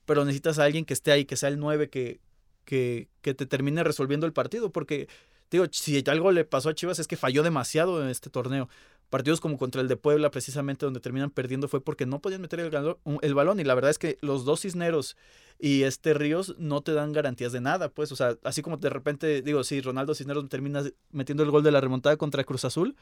pero 0.09 0.25
necesitas 0.25 0.59
a 0.59 0.64
alguien 0.64 0.87
que 0.87 0.94
esté 0.94 1.12
ahí, 1.12 1.27
que 1.27 1.37
sea 1.37 1.51
el 1.51 1.59
9, 1.59 1.90
que, 1.90 2.18
que, 2.64 3.09
que 3.21 3.35
te 3.35 3.44
termine 3.44 3.85
resolviendo 3.85 4.25
el 4.25 4.33
partido, 4.33 4.73
porque, 4.73 5.07
digo, 5.51 5.66
si 5.71 6.03
algo 6.07 6.33
le 6.33 6.47
pasó 6.47 6.71
a 6.71 6.75
Chivas 6.75 6.99
es 6.99 7.07
que 7.07 7.18
falló 7.18 7.42
demasiado 7.42 8.03
en 8.03 8.09
este 8.09 8.31
torneo. 8.31 8.71
Partidos 9.11 9.38
como 9.42 9.59
contra 9.59 9.83
el 9.83 9.88
de 9.88 9.97
Puebla, 9.97 10.31
precisamente 10.31 10.87
donde 10.87 11.01
terminan 11.01 11.29
perdiendo, 11.31 11.68
fue 11.68 11.83
porque 11.83 12.07
no 12.07 12.21
podían 12.21 12.40
meter 12.40 12.59
el, 12.61 12.97
el 13.21 13.35
balón. 13.35 13.61
Y 13.61 13.64
la 13.64 13.75
verdad 13.75 13.90
es 13.90 13.99
que 13.99 14.16
los 14.23 14.47
dos 14.47 14.62
Cisneros 14.62 15.14
y 15.59 15.83
este 15.83 16.14
Ríos 16.14 16.57
no 16.59 16.81
te 16.81 16.92
dan 16.92 17.12
garantías 17.12 17.53
de 17.53 17.61
nada, 17.61 17.90
pues. 17.90 18.11
O 18.11 18.16
sea, 18.16 18.38
así 18.44 18.62
como 18.62 18.79
de 18.79 18.88
repente, 18.88 19.42
digo, 19.42 19.62
sí, 19.62 19.83
Ronaldo 19.83 20.14
Cisneros 20.14 20.49
termina 20.49 20.85
metiendo 21.11 21.42
el 21.42 21.51
gol 21.51 21.62
de 21.62 21.71
la 21.71 21.83
remontada 21.83 22.16
contra 22.16 22.44
Cruz 22.44 22.64
Azul, 22.64 22.97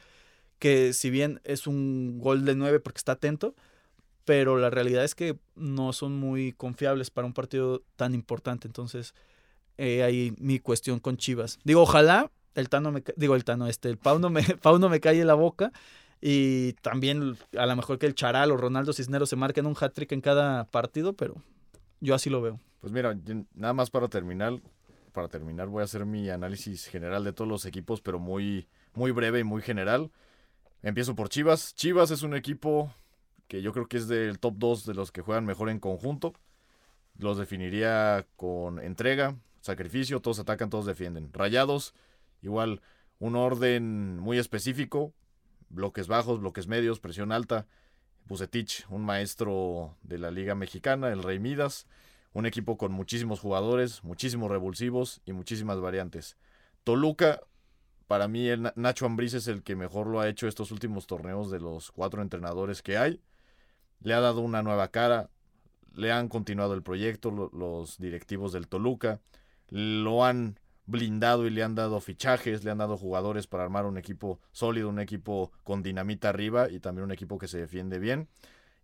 que 0.59 0.93
si 0.93 1.11
bien 1.11 1.41
es 1.45 1.69
un 1.69 2.19
gol 2.19 2.45
de 2.45 2.57
9 2.57 2.81
porque 2.81 2.99
está 2.99 3.13
atento, 3.13 3.55
pero 4.27 4.59
la 4.59 4.71
realidad 4.71 5.05
es 5.05 5.15
que 5.15 5.39
no 5.55 5.93
son 5.93 6.19
muy 6.19 6.53
confiables 6.53 7.11
para 7.11 7.27
un 7.27 7.33
partido 7.33 7.85
tan 7.95 8.13
importante. 8.13 8.67
Entonces, 8.67 9.15
eh, 9.79 10.03
ahí 10.03 10.35
mi 10.37 10.59
cuestión 10.59 10.99
con 10.99 11.17
Chivas. 11.17 11.61
Digo, 11.63 11.83
ojalá 11.83 12.33
el 12.57 12.69
Tano 12.69 12.91
me, 12.91 13.05
digo 13.17 13.37
el 13.37 13.45
Tano, 13.45 13.69
este, 13.69 13.89
el 13.89 13.99
Pau 13.99 14.19
no 14.19 14.29
me, 14.29 14.43
Pau 14.63 14.79
no 14.81 14.89
me 14.89 15.01
en 15.01 15.27
la 15.27 15.35
boca 15.35 15.73
y 16.21 16.73
también 16.83 17.37
a 17.57 17.67
lo 17.67 17.77
mejor 17.77 18.01
que 18.01 18.07
el 18.07 18.17
Charal 18.17 18.51
o 18.51 18.57
Ronaldo 18.57 18.93
Cisneros 18.93 19.31
se 19.31 19.37
marquen 19.37 19.65
un 19.65 19.77
hat-trick 19.79 20.11
en 20.11 20.21
cada 20.21 20.65
partido, 20.65 21.13
pero 21.13 21.37
yo 22.01 22.15
así 22.17 22.29
lo 22.29 22.43
veo. 22.43 22.59
Pues 22.81 22.93
mira, 22.93 23.17
nada 23.55 23.75
más 23.75 23.91
para 23.91 24.09
terminar, 24.09 24.61
para 25.13 25.29
terminar 25.29 25.69
voy 25.69 25.83
a 25.83 25.85
hacer 25.85 26.05
mi 26.05 26.29
análisis 26.31 26.87
general 26.87 27.23
de 27.23 27.33
todos 27.33 27.49
los 27.49 27.65
equipos, 27.65 28.01
pero 28.01 28.19
muy, 28.19 28.67
muy 28.93 29.13
breve 29.13 29.39
y 29.39 29.45
muy 29.45 29.63
general. 29.63 30.11
Empiezo 30.83 31.15
por 31.15 31.29
Chivas. 31.29 31.77
Chivas 31.77 32.11
es 32.11 32.23
un 32.23 32.35
equipo 32.35 32.93
que 33.49 33.63
yo 33.63 33.73
creo 33.73 33.89
que 33.89 33.97
es 33.97 34.09
del 34.09 34.39
top 34.39 34.55
2 34.59 34.87
de 34.87 34.95
los 34.95 35.13
que 35.13 35.23
juegan 35.23 35.47
mejor 35.47 35.71
en 35.71 35.81
conjunto. 35.81 36.35
los 37.19 37.39
definiría 37.39 38.27
con 38.37 38.79
entrega, 38.79 39.37
sacrificio, 39.61 40.21
todos 40.21 40.39
atacan, 40.39 40.71
todos 40.71 40.87
defienden. 40.87 41.33
Rayados, 41.33 41.95
igual 42.43 42.83
un 43.19 43.37
orden 43.37 44.19
muy 44.19 44.39
específico, 44.39 45.15
bloques 45.71 46.09
bajos, 46.09 46.41
bloques 46.41 46.67
medios, 46.67 47.01
presión 47.01 47.33
alta. 47.33 47.67
Bucetich, 48.29 48.85
un 48.91 49.05
maestro 49.05 49.97
de 50.03 50.19
la 50.19 50.31
Liga 50.31 50.55
Mexicana, 50.55 51.11
el 51.11 51.23
Rey 51.23 51.39
Midas, 51.39 51.87
un 52.33 52.45
equipo 52.45 52.77
con 52.77 52.93
muchísimos 52.93 53.39
jugadores, 53.41 54.03
muchísimos 54.03 54.51
revulsivos 54.51 55.21
y 55.25 55.33
muchísimas 55.33 55.81
variantes. 55.81 56.37
Toluca, 56.83 57.41
para 58.09 58.27
mí 58.27 58.49
el 58.49 58.73
Nacho 58.75 59.07
Ambriz 59.07 59.35
es 59.35 59.47
el 59.47 59.63
que 59.63 59.77
mejor 59.77 60.09
lo 60.09 60.21
ha 60.21 60.29
hecho 60.29 60.49
estos 60.49 60.73
últimos 60.73 61.07
torneos 61.07 61.51
de 61.51 61.61
los 61.61 61.93
cuatro 61.93 62.21
entrenadores 62.21 62.83
que 62.83 62.99
hay. 62.99 63.21
Le 64.07 64.15
ha 64.15 64.21
dado 64.21 64.41
una 64.41 64.63
nueva 64.63 64.93
cara, 64.93 65.31
le 65.97 66.13
han 66.13 66.29
continuado 66.29 66.75
el 66.75 66.85
proyecto 66.85 67.33
los 67.53 67.99
directivos 67.99 68.53
del 68.53 68.69
Toluca, 68.69 69.19
lo 69.69 70.25
han 70.25 70.61
blindado 70.85 71.45
y 71.45 71.51
le 71.51 71.65
han 71.65 71.75
dado 71.75 71.99
fichajes, 71.99 72.63
le 72.63 72.71
han 72.71 72.79
dado 72.79 72.97
jugadores 72.97 73.49
para 73.49 73.65
armar 73.65 73.85
un 73.85 73.99
equipo 73.99 74.39
sólido, 74.53 74.91
un 74.91 75.01
equipo 75.01 75.51
con 75.65 75.83
dinamita 75.83 76.29
arriba 76.29 76.71
y 76.71 76.79
también 76.79 77.03
un 77.03 77.11
equipo 77.11 77.37
que 77.37 77.49
se 77.49 77.59
defiende 77.59 77.99
bien. 77.99 78.29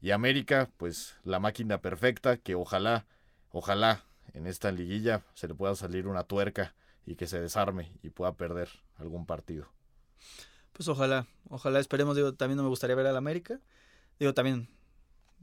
Y 0.00 0.11
América, 0.11 0.68
pues 0.76 1.14
la 1.22 1.38
máquina 1.38 1.80
perfecta 1.80 2.37
que 2.37 2.56
ojalá, 2.56 3.06
ojalá 3.52 4.02
en 4.35 4.48
esta 4.48 4.72
liguilla 4.72 5.22
se 5.35 5.46
le 5.46 5.54
pueda 5.54 5.76
salir 5.76 6.08
una 6.08 6.24
tuerca 6.24 6.74
y 7.06 7.14
que 7.14 7.28
se 7.28 7.40
desarme 7.40 7.92
y 8.02 8.11
pueda 8.11 8.32
perder 8.32 8.70
algún 8.96 9.24
partido. 9.24 9.68
Pues 10.72 10.88
ojalá, 10.88 11.28
ojalá 11.48 11.78
esperemos, 11.78 12.16
digo, 12.16 12.35
también 12.35 12.56
no 12.56 12.64
me 12.64 12.70
gustaría 12.70 12.96
ver 12.96 13.06
al 13.06 13.16
América. 13.16 13.61
Digo, 14.18 14.35
también 14.35 14.68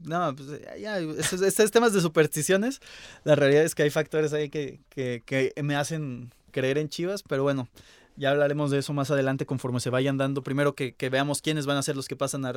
no, 0.04 0.34
pues 0.34 0.48
ya, 0.80 0.98
estos, 0.98 1.70
temas 1.70 1.92
de 1.92 2.00
supersticiones, 2.00 2.80
la 3.24 3.34
realidad 3.34 3.64
es 3.64 3.74
que 3.74 3.82
hay 3.82 3.90
factores 3.90 4.32
ahí 4.32 4.48
que, 4.48 4.80
que, 4.88 5.22
que, 5.24 5.52
me 5.62 5.76
hacen 5.76 6.32
creer 6.50 6.78
en 6.78 6.88
Chivas, 6.88 7.22
pero 7.22 7.42
bueno, 7.42 7.68
ya 8.16 8.30
hablaremos 8.30 8.70
de 8.70 8.78
eso 8.78 8.92
más 8.92 9.10
adelante 9.10 9.46
conforme 9.46 9.80
se 9.80 9.90
vayan 9.90 10.16
dando. 10.16 10.42
Primero 10.42 10.74
que, 10.74 10.94
veamos 11.10 11.42
quiénes 11.42 11.66
van 11.66 11.76
a 11.76 11.82
ser 11.82 11.96
los 11.96 12.08
que 12.08 12.16
pasan 12.16 12.44
a, 12.44 12.52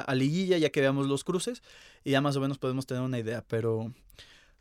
a, 0.00 0.14
liguilla, 0.14 0.58
ya 0.58 0.70
que 0.70 0.80
veamos 0.80 1.06
los 1.06 1.24
cruces, 1.24 1.62
y 2.04 2.12
ya 2.12 2.20
más 2.20 2.36
o 2.36 2.40
menos 2.40 2.58
podemos 2.58 2.86
tener 2.86 3.02
una 3.02 3.18
idea, 3.18 3.44
pero... 3.48 3.92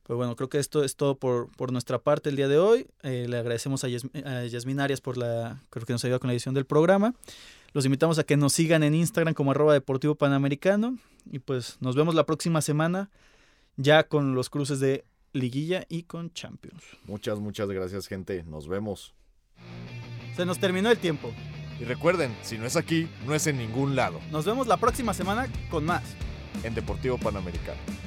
Pues 0.08 0.15
bueno, 0.15 0.38
creo 0.38 0.48
que 0.48 0.58
esto 0.58 0.86
es 0.86 0.96
todo 0.96 1.15
por, 1.15 1.50
por 1.58 1.74
nuestra 1.74 2.00
parte 2.00 2.30
el 2.30 2.38
día 2.38 2.48
de 2.48 2.58
hoy. 2.58 2.88
Eh, 3.04 3.26
le 3.28 3.39
agradecemos 3.39 3.84
a, 3.84 3.89
Yasmin 3.89 4.80
Arias 4.80 5.02
por 5.02 5.17
la, 5.17 5.62
creo 5.70 5.86
que 5.86 5.91
nos 5.91 6.04
ayuda 6.06 6.17
con 6.17 6.30
la 6.30 6.34
edición 6.34 6.56
del 6.56 6.65
programa. 6.65 7.13
Los 7.74 7.84
invitamos 7.84 8.17
a 8.17 8.24
que 8.24 8.38
nos 8.38 8.54
sigan 8.54 8.84
en 8.84 8.96
Instagram 8.96 9.34
como 9.34 9.52
arroba 9.52 9.74
deportivo 9.74 10.15
panamericano. 10.15 10.98
Y 11.30 11.39
pues 11.39 11.76
nos 11.82 11.98
vemos 11.98 12.15
la 12.15 12.26
próxima 12.26 12.62
semana 12.62 13.10
ya 13.76 14.08
con 14.08 14.34
los 14.34 14.50
cruces 14.50 14.80
de 14.80 15.04
liguilla 15.34 15.86
y 15.89 16.04
con 16.04 16.32
Champions. 16.32 16.84
Muchas, 17.04 17.39
muchas 17.39 17.67
gracias 17.67 18.08
gente. 18.08 18.43
Nos 18.43 18.70
vemos. 18.70 19.13
Se 20.38 20.46
nos 20.46 20.58
terminó 20.58 20.89
el 20.89 21.00
tiempo. 21.00 21.34
Y 21.82 21.84
recuerden, 21.84 22.34
si 22.43 22.58
no 22.58 22.65
es 22.65 22.78
aquí, 22.78 23.10
no 23.26 23.36
es 23.36 23.46
en 23.46 23.58
ningún 23.58 23.98
lado. 23.98 24.22
Nos 24.32 24.46
vemos 24.46 24.67
la 24.67 24.78
próxima 24.78 25.13
semana 25.13 25.52
con 25.70 25.84
más. 25.84 26.04
En 26.63 26.76
Deportivo 26.76 27.17
Panamericano. 27.17 28.07